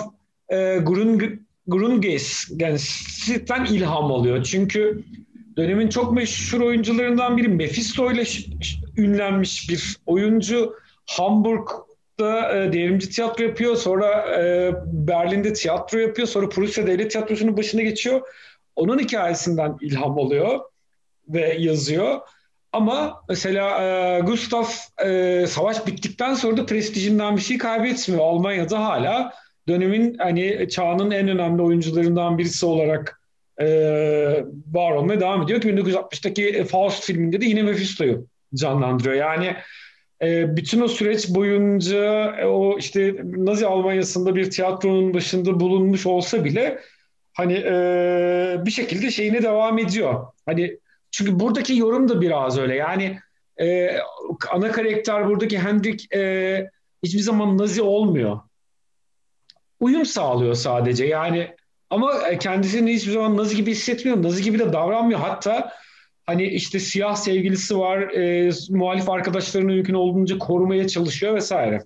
e, 0.50 0.78
Grung, 0.78 1.24
Grunges'ten 1.68 3.66
ilham 3.66 4.12
alıyor. 4.12 4.44
Çünkü 4.44 5.04
dönemin 5.58 5.90
çok 5.90 6.14
meşhur 6.14 6.62
oyuncularından 6.62 7.38
biri 7.38 7.48
Mephisto 7.48 8.12
ile 8.12 8.24
ünlenmiş 8.98 9.70
bir 9.70 9.98
oyuncu. 10.06 10.76
Hamburg'da 11.06 12.58
e, 12.58 12.74
devrimci 12.74 13.10
tiyatro 13.10 13.44
yapıyor. 13.44 13.76
Sonra 13.76 14.40
e, 14.40 14.72
Berlin'de 14.86 15.54
tiyatro 15.54 15.98
yapıyor. 15.98 16.28
Sonra 16.28 16.50
Prusya 16.50 16.88
Devlet 16.88 17.12
Tiyatrosu'nun 17.12 17.58
başına 17.58 17.82
geçiyor. 17.82 18.22
Onun 18.76 19.00
hikayesinden 19.00 19.78
ilham 19.82 20.20
alıyor 20.20 20.60
ve 21.30 21.56
yazıyor. 21.60 22.20
Ama 22.74 23.24
mesela 23.30 23.84
e, 23.84 24.20
Gustav 24.20 24.66
e, 25.06 25.46
savaş 25.48 25.88
bittikten 25.88 26.34
sonra 26.34 26.58
da 26.58 26.66
prestijinden 26.66 27.38
bir 27.38 27.42
şey 27.42 27.58
kaybetmiyor. 27.58 28.22
Almanya'da 28.24 28.86
hala 28.86 29.34
dönemin 29.68 30.18
hani 30.18 30.70
çağının 30.70 31.12
en 31.12 31.28
önemli 31.28 31.62
oyuncularından 31.62 32.38
birisi 32.38 32.66
olarak 32.66 33.25
e, 33.62 33.68
var 34.74 34.92
olmaya 34.92 35.20
devam 35.20 35.42
ediyor 35.42 35.62
ki 35.62 35.70
1960'taki 35.70 36.64
Faust 36.64 37.04
filminde 37.04 37.42
de 37.42 37.46
yine 37.46 37.64
Mephisto'yu 37.64 38.28
canlandırıyor. 38.56 39.16
Yani 39.16 39.56
e, 40.22 40.58
bütün 40.58 40.82
o 40.82 40.88
süreç 40.88 41.30
boyunca 41.30 42.36
e, 42.40 42.46
o 42.46 42.78
işte 42.78 43.16
Nazi 43.24 43.68
Almanya'sında 43.68 44.36
bir 44.36 44.50
tiyatronun 44.50 45.14
başında 45.14 45.60
bulunmuş 45.60 46.06
olsa 46.06 46.46
bile 46.46 46.80
hani 47.34 47.54
e, 47.54 48.58
bir 48.66 48.72
şekilde 48.72 49.12
şeyine 49.12 49.44
devam 49.44 49.78
ediyor. 49.78 50.28
Hani 50.46 50.80
çünkü 51.12 51.40
buradaki 51.40 51.78
yorum 51.78 52.10
da 52.10 52.22
biraz 52.22 52.58
öyle. 52.58 52.76
Yani 52.76 53.20
e, 53.62 53.98
ana 54.52 54.72
karakter 54.72 55.28
buradaki 55.28 55.60
Hendrik 55.60 56.14
e, 56.14 56.70
hiçbir 57.04 57.20
zaman 57.20 57.58
Nazi 57.58 57.82
olmuyor. 57.82 58.40
Uyum 59.80 60.06
sağlıyor 60.06 60.56
sadece. 60.56 61.06
Yani 61.06 61.56
ama 61.90 62.28
e, 62.28 62.38
kendisini 62.38 62.94
hiçbir 62.94 63.12
zaman 63.12 63.38
Nazi 63.38 63.56
gibi 63.56 63.72
hissetmiyor. 63.72 64.24
Nazi 64.24 64.44
gibi 64.44 64.60
de 64.60 64.74
davranmıyor. 64.74 65.20
Hatta 65.20 65.72
hani 66.26 66.44
işte 66.44 66.80
siyah 66.80 67.16
sevgilisi 67.16 67.78
var. 67.78 68.00
E, 68.00 68.52
muhalif 68.70 69.10
arkadaşlarını 69.10 69.72
mümkün 69.72 69.94
olduğunca 69.94 70.38
korumaya 70.38 70.88
çalışıyor 70.88 71.36
vesaire. 71.36 71.84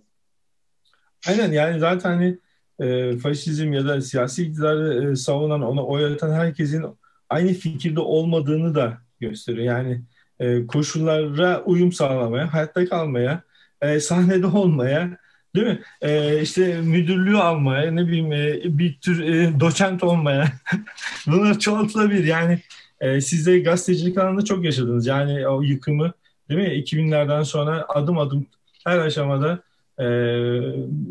Aynen 1.27 1.51
yani 1.51 1.79
zaten 1.79 2.09
hani 2.09 2.37
e, 2.79 3.17
faşizm 3.17 3.73
ya 3.73 3.87
da 3.87 4.01
siyasi 4.01 4.43
iktidarı 4.43 5.11
e, 5.11 5.15
savunan, 5.15 5.61
ona 5.61 5.85
oy 5.85 6.13
atan 6.13 6.33
herkesin 6.33 6.85
aynı 7.29 7.53
fikirde 7.53 7.99
olmadığını 7.99 8.75
da 8.75 8.97
gösteriyor. 9.19 9.65
Yani 9.65 10.01
e, 10.39 10.67
koşullara 10.67 11.63
uyum 11.63 11.91
sağlamaya, 11.91 12.53
hayatta 12.53 12.85
kalmaya, 12.85 13.41
e, 13.81 13.99
sahnede 13.99 14.47
olmaya, 14.47 15.17
değil 15.55 15.67
mi? 15.67 15.81
E, 16.01 16.41
işte 16.41 16.81
müdürlüğü 16.81 17.37
almaya, 17.37 17.91
ne 17.91 18.07
bileyim 18.07 18.33
e, 18.33 18.77
bir 18.77 18.99
tür 18.99 19.23
e, 19.23 19.59
doçent 19.59 20.03
olmaya. 20.03 20.51
Bunlar 21.27 21.59
çoğaltılabilir. 21.59 22.23
Yani 22.23 22.59
e, 23.01 23.21
siz 23.21 23.47
de 23.47 23.59
gazetecilik 23.59 24.17
alanında 24.17 24.45
çok 24.45 24.65
yaşadınız. 24.65 25.07
Yani 25.07 25.47
o 25.47 25.61
yıkımı 25.61 26.13
değil 26.49 26.61
mi? 26.61 26.67
2000'lerden 26.67 27.43
sonra 27.43 27.85
adım 27.89 28.17
adım 28.17 28.47
her 28.85 28.99
aşamada 28.99 29.63
e, 29.97 30.05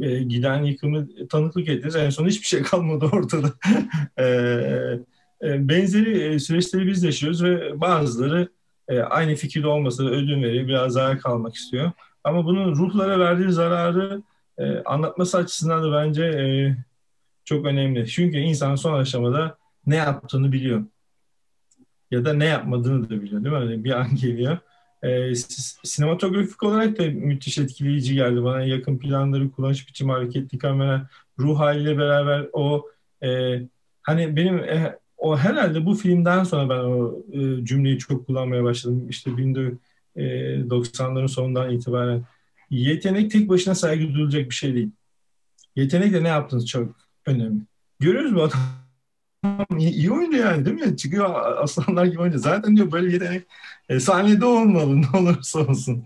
e, 0.03 0.23
giden 0.23 0.63
yıkımı 0.63 1.09
tanıklık 1.29 1.69
ettiniz. 1.69 1.97
En 1.97 2.11
son 2.11 2.27
hiçbir 2.27 2.47
şey 2.47 2.63
kalmadı 2.71 3.07
ortada. 3.13 3.53
e, 4.19 4.25
e, 5.43 5.69
benzeri 5.69 6.41
süreçleri 6.41 6.87
biz 6.87 7.03
yaşıyoruz 7.03 7.45
ve 7.45 7.81
bazıları 7.81 8.49
e, 8.89 9.01
aynı 9.01 9.35
fikirde 9.35 9.67
olmasa 9.67 10.05
da 10.05 10.11
ödün 10.11 10.43
veriyor, 10.43 10.69
biraz 10.69 10.95
daha 10.95 11.19
kalmak 11.19 11.55
istiyor. 11.55 11.93
Ama 12.25 12.45
bunun 12.45 12.75
ruhlara 12.75 13.19
verdiği 13.19 13.53
zararı 13.53 14.23
e, 14.59 14.79
anlatması 14.79 15.39
açısından 15.39 15.83
da 15.83 15.93
bence 15.93 16.25
e, 16.25 16.77
çok 17.45 17.67
önemli. 17.67 18.09
Çünkü 18.09 18.39
insan 18.39 18.75
son 18.77 18.95
aşamada 19.01 19.59
ne 19.87 19.97
yaptığını 19.97 20.53
biliyor. 20.53 20.85
Ya 22.11 22.25
da 22.25 22.33
ne 22.33 22.45
yapmadığını 22.45 23.11
da 23.11 23.23
biliyor 23.23 23.45
değil 23.45 23.55
mi? 23.55 23.61
Hani 23.61 23.85
bir 23.85 23.91
an 23.91 24.17
geliyor. 24.17 24.59
E, 25.03 25.35
sinematografik 25.85 26.63
olarak 26.63 26.99
da 26.99 27.03
müthiş 27.07 27.59
etkileyici 27.59 28.15
geldi 28.15 28.45
bana. 28.45 28.63
Yakın 28.63 28.99
planları, 28.99 29.51
kullanış 29.51 29.89
biçimi, 29.89 30.13
hareketli 30.13 30.59
kamera, 30.59 31.09
ruh 31.39 31.59
haliyle 31.59 31.99
beraber 31.99 32.47
o 32.53 32.87
e, 33.23 33.61
hani 34.03 34.37
benim 34.37 34.59
e, 34.59 34.99
o 35.17 35.37
herhalde 35.37 35.87
bu 35.87 35.95
filmden 35.95 36.45
sonra 36.45 36.69
ben 36.69 36.85
o 36.85 37.19
e, 37.33 37.65
cümleyi 37.65 37.99
çok 37.99 38.27
kullanmaya 38.27 38.65
başladım. 38.65 39.07
İşte 39.09 39.31
1990'ların 39.31 39.79
e, 40.19 41.29
sonundan 41.29 41.71
itibaren. 41.71 42.25
Yetenek 42.71 43.31
tek 43.31 43.49
başına 43.49 43.75
saygı 43.75 44.15
duyulacak 44.15 44.51
bir 44.51 44.55
şey 44.55 44.75
değil. 44.75 44.91
Yetenekle 45.77 46.23
ne 46.23 46.29
yaptığınız 46.29 46.67
çok 46.67 46.97
önemli. 47.27 47.61
Görüyoruz 48.01 48.33
mu 48.33 48.43
adam 48.43 49.79
iyi, 49.79 50.11
oynuyor 50.11 50.45
yani 50.45 50.65
değil 50.67 50.81
mi? 50.81 50.97
Çıkıyor 50.97 51.59
aslanlar 51.63 52.05
gibi 52.05 52.21
oynuyor. 52.21 52.41
Zaten 52.41 52.77
diyor 52.77 52.93
böyle 52.93 53.13
yetenek 53.13 53.43
e, 53.89 54.01
sahnede 54.01 54.45
olmalı 54.45 55.03
ne 55.03 55.19
olursa 55.19 55.59
olsun. 55.59 56.05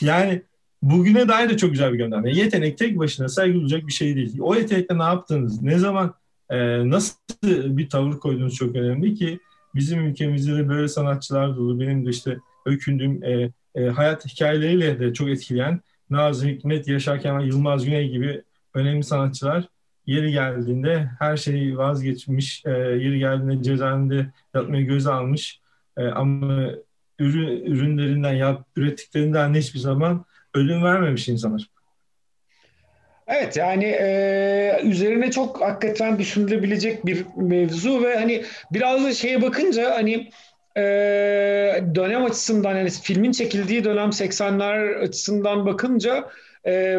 Yani 0.00 0.42
bugüne 0.82 1.28
dair 1.28 1.50
de 1.50 1.56
çok 1.56 1.70
güzel 1.70 1.92
bir 1.92 1.98
gönderme. 1.98 2.32
Yetenek 2.32 2.78
tek 2.78 2.98
başına 2.98 3.28
saygı 3.28 3.54
duyacak 3.54 3.86
bir 3.86 3.92
şey 3.92 4.16
değil. 4.16 4.38
O 4.40 4.54
yetenekle 4.54 4.98
ne 4.98 5.02
yaptınız? 5.02 5.62
Ne 5.62 5.78
zaman 5.78 6.14
e, 6.50 6.90
nasıl 6.90 7.16
bir 7.44 7.88
tavır 7.88 8.18
koyduğunuz 8.18 8.54
çok 8.54 8.76
önemli 8.76 9.14
ki 9.14 9.40
bizim 9.74 10.06
ülkemizde 10.06 10.56
de 10.56 10.68
böyle 10.68 10.88
sanatçılar 10.88 11.56
dolu. 11.56 11.80
Benim 11.80 12.06
de 12.06 12.10
işte 12.10 12.38
öykündüğüm 12.66 13.24
e, 13.24 13.50
e, 13.74 13.86
hayat 13.86 14.26
hikayeleriyle 14.26 15.00
de 15.00 15.12
çok 15.12 15.28
etkileyen 15.28 15.80
Nazım 16.10 16.48
Hikmet, 16.48 16.88
Yaşar 16.88 17.20
Kemal, 17.20 17.46
Yılmaz 17.46 17.84
Güney 17.84 18.08
gibi 18.08 18.42
önemli 18.74 19.02
sanatçılar 19.02 19.68
yeri 20.06 20.32
geldiğinde 20.32 21.10
her 21.18 21.36
şeyi 21.36 21.78
vazgeçmiş, 21.78 22.62
e, 22.66 22.70
yeri 22.70 23.18
geldiğinde 23.18 23.62
cezaevinde 23.62 24.26
yatmayı 24.54 24.86
göze 24.86 25.10
almış 25.10 25.60
e, 25.96 26.06
ama 26.06 26.70
ürün, 27.18 27.66
ürünlerinden, 27.66 28.32
yap, 28.32 28.66
ürettiklerinden 28.76 29.54
hiçbir 29.54 29.78
zaman 29.78 30.24
ödün 30.54 30.84
vermemiş 30.84 31.28
insanlar. 31.28 31.68
Evet 33.26 33.56
yani 33.56 33.84
e, 33.84 34.80
üzerine 34.84 35.30
çok 35.30 35.60
hakikaten 35.60 36.18
düşünülebilecek 36.18 37.06
bir 37.06 37.24
mevzu 37.36 38.02
ve 38.04 38.18
hani 38.18 38.44
biraz 38.72 39.04
da 39.04 39.14
şeye 39.14 39.42
bakınca 39.42 39.90
hani 39.94 40.30
e, 40.76 40.82
dönem 41.94 42.24
açısından 42.24 42.76
yani 42.76 42.90
filmin 42.90 43.32
çekildiği 43.32 43.84
dönem 43.84 44.08
80'ler 44.08 44.98
açısından 44.98 45.66
bakınca 45.66 46.28
e, 46.66 46.98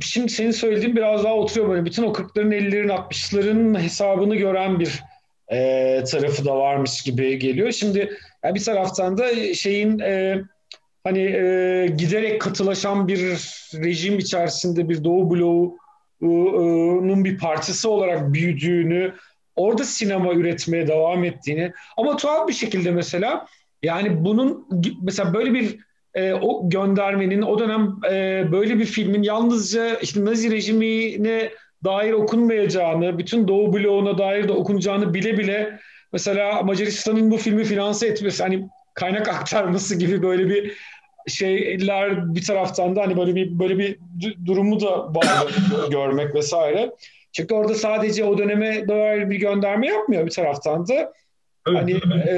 şimdi 0.00 0.32
senin 0.32 0.50
söylediğin 0.50 0.96
biraz 0.96 1.24
daha 1.24 1.34
oturuyor 1.34 1.68
böyle 1.68 1.84
bütün 1.84 2.02
o 2.02 2.12
40'ların 2.12 2.54
50'lerin 2.54 2.88
60'ların 2.88 3.78
hesabını 3.78 4.36
gören 4.36 4.80
bir 4.80 5.02
e, 5.48 6.04
tarafı 6.04 6.44
da 6.44 6.56
varmış 6.56 7.02
gibi 7.02 7.38
geliyor. 7.38 7.72
Şimdi 7.72 8.18
yani 8.44 8.54
bir 8.54 8.64
taraftan 8.64 9.18
da 9.18 9.54
şeyin 9.54 9.98
e, 9.98 10.42
hani 11.04 11.20
e, 11.20 11.86
giderek 11.96 12.40
katılaşan 12.40 13.08
bir 13.08 13.18
rejim 13.74 14.18
içerisinde 14.18 14.88
bir 14.88 15.04
Doğu 15.04 15.30
bloğunun 16.20 17.24
bir 17.24 17.38
parçası 17.38 17.90
olarak 17.90 18.32
büyüdüğünü, 18.32 19.14
orada 19.56 19.84
sinema 19.84 20.32
üretmeye 20.32 20.88
devam 20.88 21.24
ettiğini 21.24 21.72
ama 21.96 22.16
tuhaf 22.16 22.48
bir 22.48 22.52
şekilde 22.52 22.90
mesela 22.90 23.46
yani 23.82 24.24
bunun 24.24 24.68
mesela 25.02 25.34
böyle 25.34 25.54
bir 25.54 25.78
e, 26.14 26.32
o 26.32 26.70
göndermenin 26.70 27.42
o 27.42 27.58
dönem 27.58 27.96
e, 28.10 28.44
böyle 28.52 28.78
bir 28.78 28.84
filmin 28.84 29.22
yalnızca 29.22 29.96
işte 29.96 30.24
Nazi 30.24 30.50
rejimine 30.50 31.50
dair 31.84 32.12
okunmayacağını, 32.12 33.18
bütün 33.18 33.48
Doğu 33.48 33.72
bloğuna 33.72 34.18
dair 34.18 34.48
de 34.48 34.52
okunacağını 34.52 35.14
bile 35.14 35.38
bile 35.38 35.78
mesela 36.12 36.62
Macaristan'ın 36.62 37.30
bu 37.30 37.36
filmi 37.36 37.64
finanse 37.64 38.06
etmesi 38.06 38.42
hani 38.42 38.68
kaynak 38.94 39.28
aktarması 39.34 39.98
gibi 39.98 40.22
böyle 40.22 40.48
bir 40.48 40.72
şeyler 41.28 42.34
bir 42.34 42.44
taraftan 42.44 42.96
da 42.96 43.02
hani 43.02 43.16
böyle 43.16 43.34
bir 43.34 43.58
böyle 43.58 43.78
bir 43.78 43.98
durumu 44.46 44.80
da 44.80 45.14
bağlı 45.14 45.90
görmek 45.90 46.34
vesaire. 46.34 46.90
Çünkü 47.32 47.54
orada 47.54 47.74
sadece 47.74 48.24
o 48.24 48.38
döneme 48.38 48.88
dair 48.88 49.30
bir 49.30 49.36
gönderme 49.36 49.86
yapmıyor 49.86 50.26
bir 50.26 50.30
taraftan 50.30 50.88
da. 50.88 51.12
Evet, 51.68 51.78
hani 51.78 51.92
e, 52.28 52.34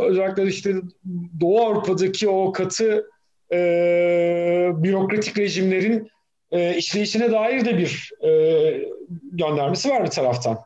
özellikle 0.00 0.46
işte 0.46 0.74
Doğu 1.40 1.60
Avrupa'daki 1.60 2.28
o 2.28 2.52
katı 2.52 3.06
e, 3.52 3.58
bürokratik 4.74 5.38
rejimlerin 5.38 6.10
e, 6.50 6.76
işleyişine 6.76 7.30
dair 7.30 7.64
de 7.64 7.78
bir 7.78 8.10
e, 8.26 8.30
göndermesi 9.32 9.90
var 9.90 10.04
bir 10.04 10.10
taraftan. 10.10 10.58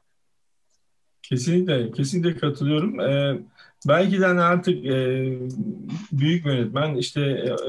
Kesinlikle, 1.23 1.92
kesinlikle 1.92 2.37
katılıyorum. 2.40 3.01
Ee, 3.01 3.38
belki 3.88 4.20
de 4.20 4.27
hani 4.27 4.40
artık 4.40 4.87
e, 4.87 5.33
büyük 6.12 6.46
yönetmen 6.46 6.94
işte 6.94 7.20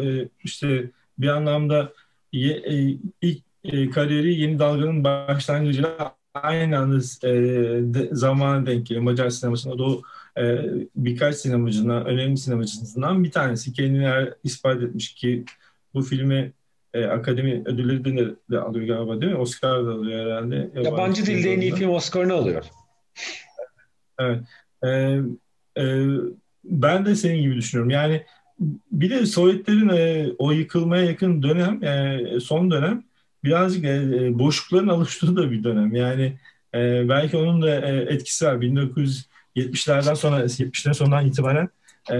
e, 0.02 0.28
işte 0.44 0.90
bir 1.18 1.28
anlamda 1.28 1.94
ye, 2.34 2.54
e, 2.54 2.98
ilk 3.22 3.44
e, 3.64 3.90
kariyeri 3.90 4.34
yeni 4.34 4.60
dalganın 4.60 5.04
başlangıcıyla 5.04 6.16
aynı 6.34 6.78
anda 6.78 6.98
e, 7.24 7.32
de, 7.94 8.10
zamana 8.12 8.66
denk 8.66 8.88
geliyor. 8.88 9.04
Macar 9.04 9.30
sinemasında 9.30 9.78
da 9.78 9.84
o 9.84 10.02
e, 10.38 10.62
birkaç 10.96 11.36
sinemacından, 11.36 12.06
önemli 12.06 12.38
sinemacısından 12.38 13.24
bir 13.24 13.32
tanesi. 13.32 13.74
Kendini 13.74 14.30
ispat 14.44 14.84
etmiş 14.84 15.14
ki 15.14 15.46
bu 15.94 16.02
filmi 16.02 16.54
e, 16.94 17.06
akademi 17.06 17.62
ödülleri 17.66 18.18
de, 18.18 18.36
de 18.52 18.60
alıyor 18.60 18.98
galiba 18.98 19.22
değil 19.22 19.32
mi? 19.32 19.38
Oscar 19.38 19.86
da 19.86 19.92
alıyor 19.92 20.26
herhalde. 20.26 20.56
Yabancı, 20.56 20.84
Yabancı 20.84 21.26
dilde 21.26 21.54
en 21.54 21.62
iyi 21.62 21.76
film 21.76 21.90
Oscar'ını 21.90 22.34
alıyor. 22.34 22.66
Evet. 24.20 24.40
E, 24.84 24.90
e, 25.82 26.08
ben 26.64 27.06
de 27.06 27.16
senin 27.16 27.42
gibi 27.42 27.56
düşünüyorum. 27.56 27.90
Yani 27.90 28.24
bir 28.92 29.10
de 29.10 29.26
Sovyetlerin 29.26 29.90
e, 29.90 30.32
o 30.38 30.52
yıkılmaya 30.52 31.04
yakın 31.04 31.44
dönem, 31.44 31.84
e, 31.84 32.40
son 32.40 32.72
dönem 32.72 33.04
birazcık 33.44 33.86
e, 33.86 34.40
boşlukların 34.40 34.88
alıştığı 34.88 35.36
da 35.36 35.52
bir 35.52 35.64
dönem. 35.64 35.96
Yani 35.96 36.38
e, 36.74 37.10
belki 37.10 37.38
onun 37.38 37.62
da 37.62 37.76
e, 37.76 37.96
etkisi 37.96 38.46
var. 38.46 38.56
1970'lerden 38.56 40.14
sonra, 40.14 40.40
70'lerin 40.46 40.94
sonundan 40.94 41.26
itibaren 41.26 41.70
e, 42.12 42.18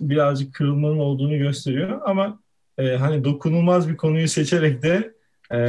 birazcık 0.00 0.54
kırılmanın 0.54 0.98
olduğunu 0.98 1.38
gösteriyor. 1.38 2.00
Ama 2.04 2.40
e, 2.78 2.96
hani 2.96 3.24
dokunulmaz 3.24 3.88
bir 3.88 3.96
konuyu 3.96 4.28
seçerek 4.28 4.82
de 4.82 5.14
e, 5.52 5.60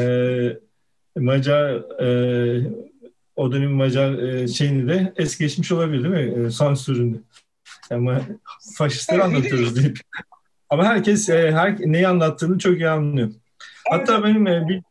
Macar 1.18 1.74
e, 2.02 2.72
o 3.36 3.52
dönem 3.52 3.72
Macar 3.72 4.14
e, 4.14 4.48
şeyini 4.48 4.88
de 4.88 5.14
es 5.18 5.38
geçmiş 5.38 5.72
olabilir 5.72 6.04
değil 6.04 6.28
mi? 6.28 6.46
E, 6.46 6.50
sansürünü. 6.50 7.22
Ama 7.92 8.22
faşistleri 8.78 9.24
anlatıyoruz 9.24 9.76
deyip. 9.76 10.00
Ama 10.70 10.86
herkes 10.86 11.30
e, 11.30 11.52
her, 11.52 11.80
neyi 11.80 12.08
anlattığını 12.08 12.58
çok 12.58 12.78
iyi 12.78 12.90
anlıyor. 12.90 13.30
Hatta 13.90 14.24
benim 14.24 14.48
e, 14.48 14.68
bir 14.68 14.82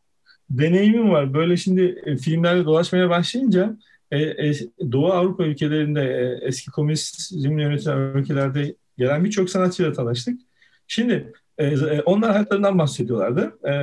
deneyimim 0.49 1.09
var. 1.09 1.33
Böyle 1.33 1.57
şimdi 1.57 2.01
e, 2.05 2.17
filmlerde 2.17 2.65
dolaşmaya 2.65 3.09
başlayınca 3.09 3.77
e, 4.11 4.19
e, 4.19 4.53
Doğu 4.91 5.13
Avrupa 5.13 5.43
ülkelerinde 5.43 6.01
e, 6.01 6.47
eski 6.47 6.71
komünizmle 6.71 7.63
yönetilen 7.63 7.97
ülkelerde 7.97 8.75
gelen 8.97 9.23
birçok 9.23 9.49
sanatçıyla 9.49 9.93
tanıştık. 9.93 10.39
Şimdi 10.87 11.33
e, 11.57 12.01
onlar 12.01 12.31
hayatlarından 12.31 12.79
bahsediyorlardı. 12.79 13.59
E, 13.63 13.73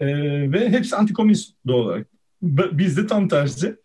e, 0.00 0.06
ve 0.52 0.70
hepsi 0.70 0.96
antikomünist 0.96 1.54
doğal 1.66 1.78
olarak. 1.78 2.06
Biz 2.42 2.96
de 2.96 3.06
tam 3.06 3.28
tersi. 3.28 3.76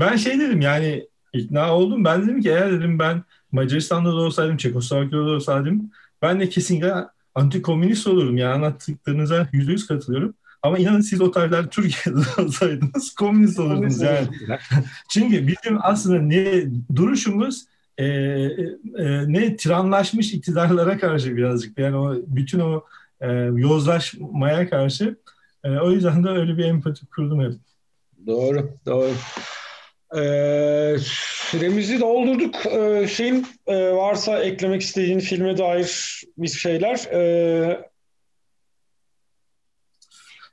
Ben 0.00 0.16
şey 0.16 0.40
dedim 0.40 0.60
yani 0.60 1.08
ikna 1.32 1.76
oldum. 1.76 2.04
Ben 2.04 2.22
dedim 2.22 2.40
ki 2.40 2.48
eğer 2.50 2.72
dedim 2.72 2.98
ben 2.98 3.22
Macaristan'da 3.52 4.12
da 4.12 4.16
olsaydım, 4.16 4.56
Çekoslovakya'da 4.56 5.26
da 5.26 5.30
olsaydım 5.30 5.90
ben 6.22 6.40
de 6.40 6.48
kesinlikle 6.48 6.94
antikomünist 7.34 8.06
olurum. 8.06 8.36
Yani 8.36 8.54
anlattıklarınıza 8.54 9.48
yüzde 9.52 9.72
yüz 9.72 9.86
katılıyorum. 9.86 10.34
Ama 10.62 10.78
inanın 10.78 11.00
siz 11.00 11.20
o 11.20 11.30
tarihler 11.30 11.70
Türkiye'de 11.70 12.20
olsaydınız 12.42 13.14
komünist 13.14 13.58
olurdunuz 13.58 14.00
yani. 14.00 14.28
Çünkü 15.08 15.46
bizim 15.46 15.78
aslında 15.82 16.18
ne 16.22 16.64
duruşumuz 16.96 17.64
e, 17.98 18.04
e, 18.04 19.32
ne 19.32 19.56
tiranlaşmış 19.56 20.32
iktidarlara 20.32 20.98
karşı 20.98 21.36
birazcık. 21.36 21.78
Yani 21.78 21.96
o 21.96 22.14
bütün 22.26 22.60
o 22.60 22.84
e, 23.20 23.32
yozlaşmaya 23.54 24.70
karşı. 24.70 25.16
E, 25.64 25.70
o 25.70 25.90
yüzden 25.90 26.24
de 26.24 26.28
öyle 26.28 26.58
bir 26.58 26.64
empati 26.64 27.06
kurdum 27.06 27.40
hep. 27.40 27.52
Doğru, 28.26 28.70
doğru. 28.86 29.12
Ee, 30.16 30.96
süremizi 31.00 32.00
doldurduk. 32.00 32.66
Ee, 32.66 33.08
şeyin 33.08 33.46
e, 33.66 33.90
varsa 33.90 34.42
eklemek 34.42 34.82
istediğin 34.82 35.18
filme 35.18 35.58
dair 35.58 36.22
bir 36.38 36.48
şeyler. 36.48 36.96
Ee... 37.12 37.90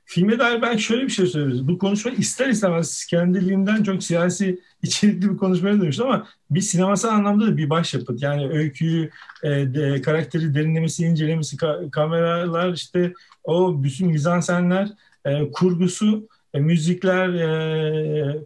filme 0.04 0.38
dair 0.38 0.62
ben 0.62 0.76
şöyle 0.76 1.02
bir 1.02 1.10
şey 1.10 1.26
söyleyeyim. 1.26 1.68
Bu 1.68 1.78
konuşma 1.78 2.10
ister 2.10 2.48
istemez 2.48 3.06
kendiliğinden 3.06 3.82
çok 3.82 4.02
siyasi 4.02 4.60
içerikli 4.82 5.30
bir 5.32 5.36
konuşmaya 5.36 5.80
dönüştü 5.80 6.02
ama 6.02 6.28
bir 6.50 6.60
sinemasal 6.60 7.08
anlamda 7.08 7.46
da 7.46 7.56
bir 7.56 7.70
başyapıt. 7.70 8.22
Yani 8.22 8.48
öyküyü, 8.48 9.10
e, 9.42 9.48
de, 9.48 10.02
karakteri 10.02 10.54
derinlemesi, 10.54 11.04
incelemesi, 11.04 11.56
ka- 11.56 11.90
kameralar 11.90 12.72
işte 12.72 13.12
o 13.44 13.82
bütün 13.82 14.08
mizansenler, 14.08 14.88
e, 15.24 15.50
kurgusu, 15.52 16.28
e, 16.54 16.60
müzikler 16.60 17.28
e, 17.28 18.38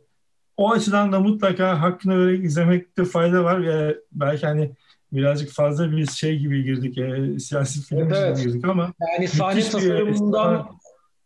o 0.57 0.71
açıdan 0.71 1.13
da 1.13 1.21
mutlaka 1.21 1.83
hakkını 1.83 2.19
vererek 2.19 2.45
izlemekte 2.45 3.05
fayda 3.05 3.45
var. 3.45 3.61
E, 3.61 3.97
belki 4.13 4.47
hani 4.47 4.71
birazcık 5.13 5.51
fazla 5.51 5.93
bir 5.93 6.07
şey 6.07 6.39
gibi 6.39 6.65
girdik, 6.65 6.99
e, 6.99 7.39
siyasi 7.39 7.83
film 7.83 7.99
evet, 7.99 8.37
gibi 8.37 8.47
girdik 8.47 8.65
ama 8.65 8.93
yani 9.17 9.29
sahne 9.29 9.61
tasarımından 9.61 10.69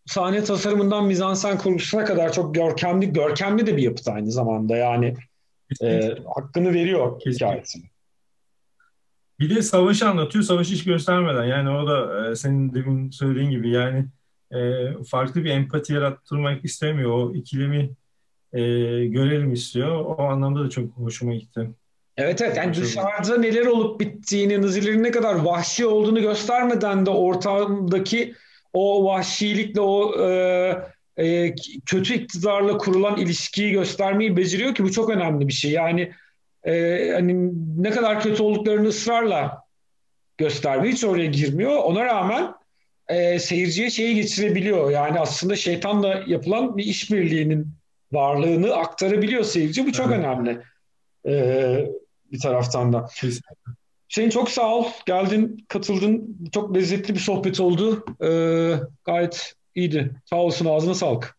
sahne 0.06 0.44
tasarımından 0.44 1.06
mizansen 1.06 1.58
kurgusuna 1.58 2.04
kadar 2.04 2.32
çok 2.32 2.54
görkemli 2.54 3.12
görkemli 3.12 3.66
de 3.66 3.76
bir 3.76 3.82
yapıt 3.82 4.08
aynı 4.08 4.32
zamanda 4.32 4.76
yani 4.76 5.14
e, 5.82 6.14
hakkını 6.34 6.74
veriyor 6.74 7.20
hikayesine. 7.20 7.84
Bir 9.40 9.56
de 9.56 9.62
savaşı 9.62 10.08
anlatıyor, 10.08 10.44
savaşı 10.44 10.74
hiç 10.74 10.84
göstermeden. 10.84 11.44
Yani 11.44 11.70
o 11.70 11.86
da 11.86 12.30
e, 12.30 12.36
senin 12.36 12.74
demin 12.74 13.10
söylediğin 13.10 13.50
gibi 13.50 13.70
yani 13.70 14.06
e, 14.52 14.90
farklı 15.10 15.44
bir 15.44 15.50
empati 15.50 15.92
yarattırmak 15.92 16.64
istemiyor. 16.64 17.10
O 17.10 17.34
ikilemi 17.34 17.90
e, 18.56 19.06
görelim 19.06 19.52
istiyor. 19.52 20.04
O 20.04 20.22
anlamda 20.22 20.64
da 20.64 20.70
çok 20.70 20.90
hoşuma 20.96 21.34
gitti. 21.34 21.70
Evet 22.16 22.42
evet 22.42 22.56
yani 22.56 22.74
dışarıda 22.74 23.38
neler 23.38 23.66
olup 23.66 24.00
bittiğini, 24.00 24.62
Nazilerin 24.62 25.02
ne 25.02 25.10
kadar 25.10 25.34
vahşi 25.34 25.86
olduğunu 25.86 26.20
göstermeden 26.20 27.06
de 27.06 27.10
ortamdaki 27.10 28.34
o 28.72 29.04
vahşilikle 29.04 29.80
o 29.80 30.24
e, 30.28 30.72
e, 31.16 31.54
kötü 31.86 32.14
iktidarla 32.14 32.78
kurulan 32.78 33.16
ilişkiyi 33.16 33.72
göstermeyi 33.72 34.36
beceriyor 34.36 34.74
ki 34.74 34.84
bu 34.84 34.92
çok 34.92 35.10
önemli 35.10 35.48
bir 35.48 35.52
şey. 35.52 35.70
Yani 35.70 36.12
e, 36.64 37.10
hani 37.14 37.52
ne 37.82 37.90
kadar 37.90 38.20
kötü 38.20 38.42
olduklarını 38.42 38.88
ısrarla 38.88 39.62
göstermiyor. 40.38 40.94
Hiç 40.94 41.04
oraya 41.04 41.26
girmiyor. 41.26 41.76
Ona 41.76 42.04
rağmen 42.04 42.54
e, 43.08 43.38
seyirciye 43.38 43.90
şeyi 43.90 44.14
geçirebiliyor. 44.14 44.90
Yani 44.90 45.20
aslında 45.20 45.56
şeytanla 45.56 46.22
yapılan 46.26 46.76
bir 46.76 46.84
işbirliğinin 46.84 47.68
varlığını 48.12 48.74
aktarabiliyor 48.74 49.44
seyirci. 49.44 49.86
Bu 49.86 49.92
çok 49.92 50.06
evet. 50.06 50.18
önemli. 50.18 50.62
E, 51.26 51.86
bir 52.32 52.40
taraftan 52.40 52.92
da. 52.92 53.06
Kesinlikle. 53.14 53.72
Hüseyin 54.10 54.30
çok 54.30 54.50
sağ 54.50 54.74
ol. 54.74 54.86
Geldin, 55.06 55.64
katıldın. 55.68 56.38
Çok 56.52 56.76
lezzetli 56.76 57.14
bir 57.14 57.20
sohbet 57.20 57.60
oldu. 57.60 58.04
Ee, 58.22 58.74
gayet 59.04 59.54
iyiydi. 59.74 60.10
Sağ 60.24 60.36
olsun, 60.36 60.66
ağzına 60.66 60.94
sağlık. 60.94 61.36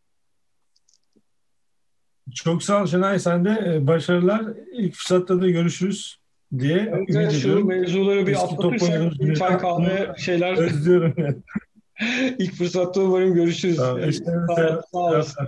Çok 2.36 2.64
sağ 2.64 2.82
ol 2.82 2.86
Şenay. 2.86 3.20
Sen 3.20 3.46
de 3.46 3.64
e, 3.68 3.88
başarılar. 3.88 4.46
İlk 4.74 4.94
fırsatta 4.94 5.42
da 5.42 5.50
görüşürüz 5.50 6.18
diye 6.60 6.94
evet, 6.94 7.10
ümit 7.10 7.32
şu 7.32 7.66
mevzuları 7.66 8.28
bir 8.28 8.44
atlatırsak 8.44 9.38
çay 9.38 9.58
kahve 9.58 10.14
şeyler. 10.18 10.58
Özlüyorum. 10.58 11.16
İlk 12.38 12.54
fırsatta 12.54 13.02
umarım 13.02 13.34
görüşürüz. 13.34 13.78
Tamam, 13.78 14.10
işte, 14.10 14.32
sağ, 14.56 14.82
sağ 14.92 14.98
olasın. 14.98 15.48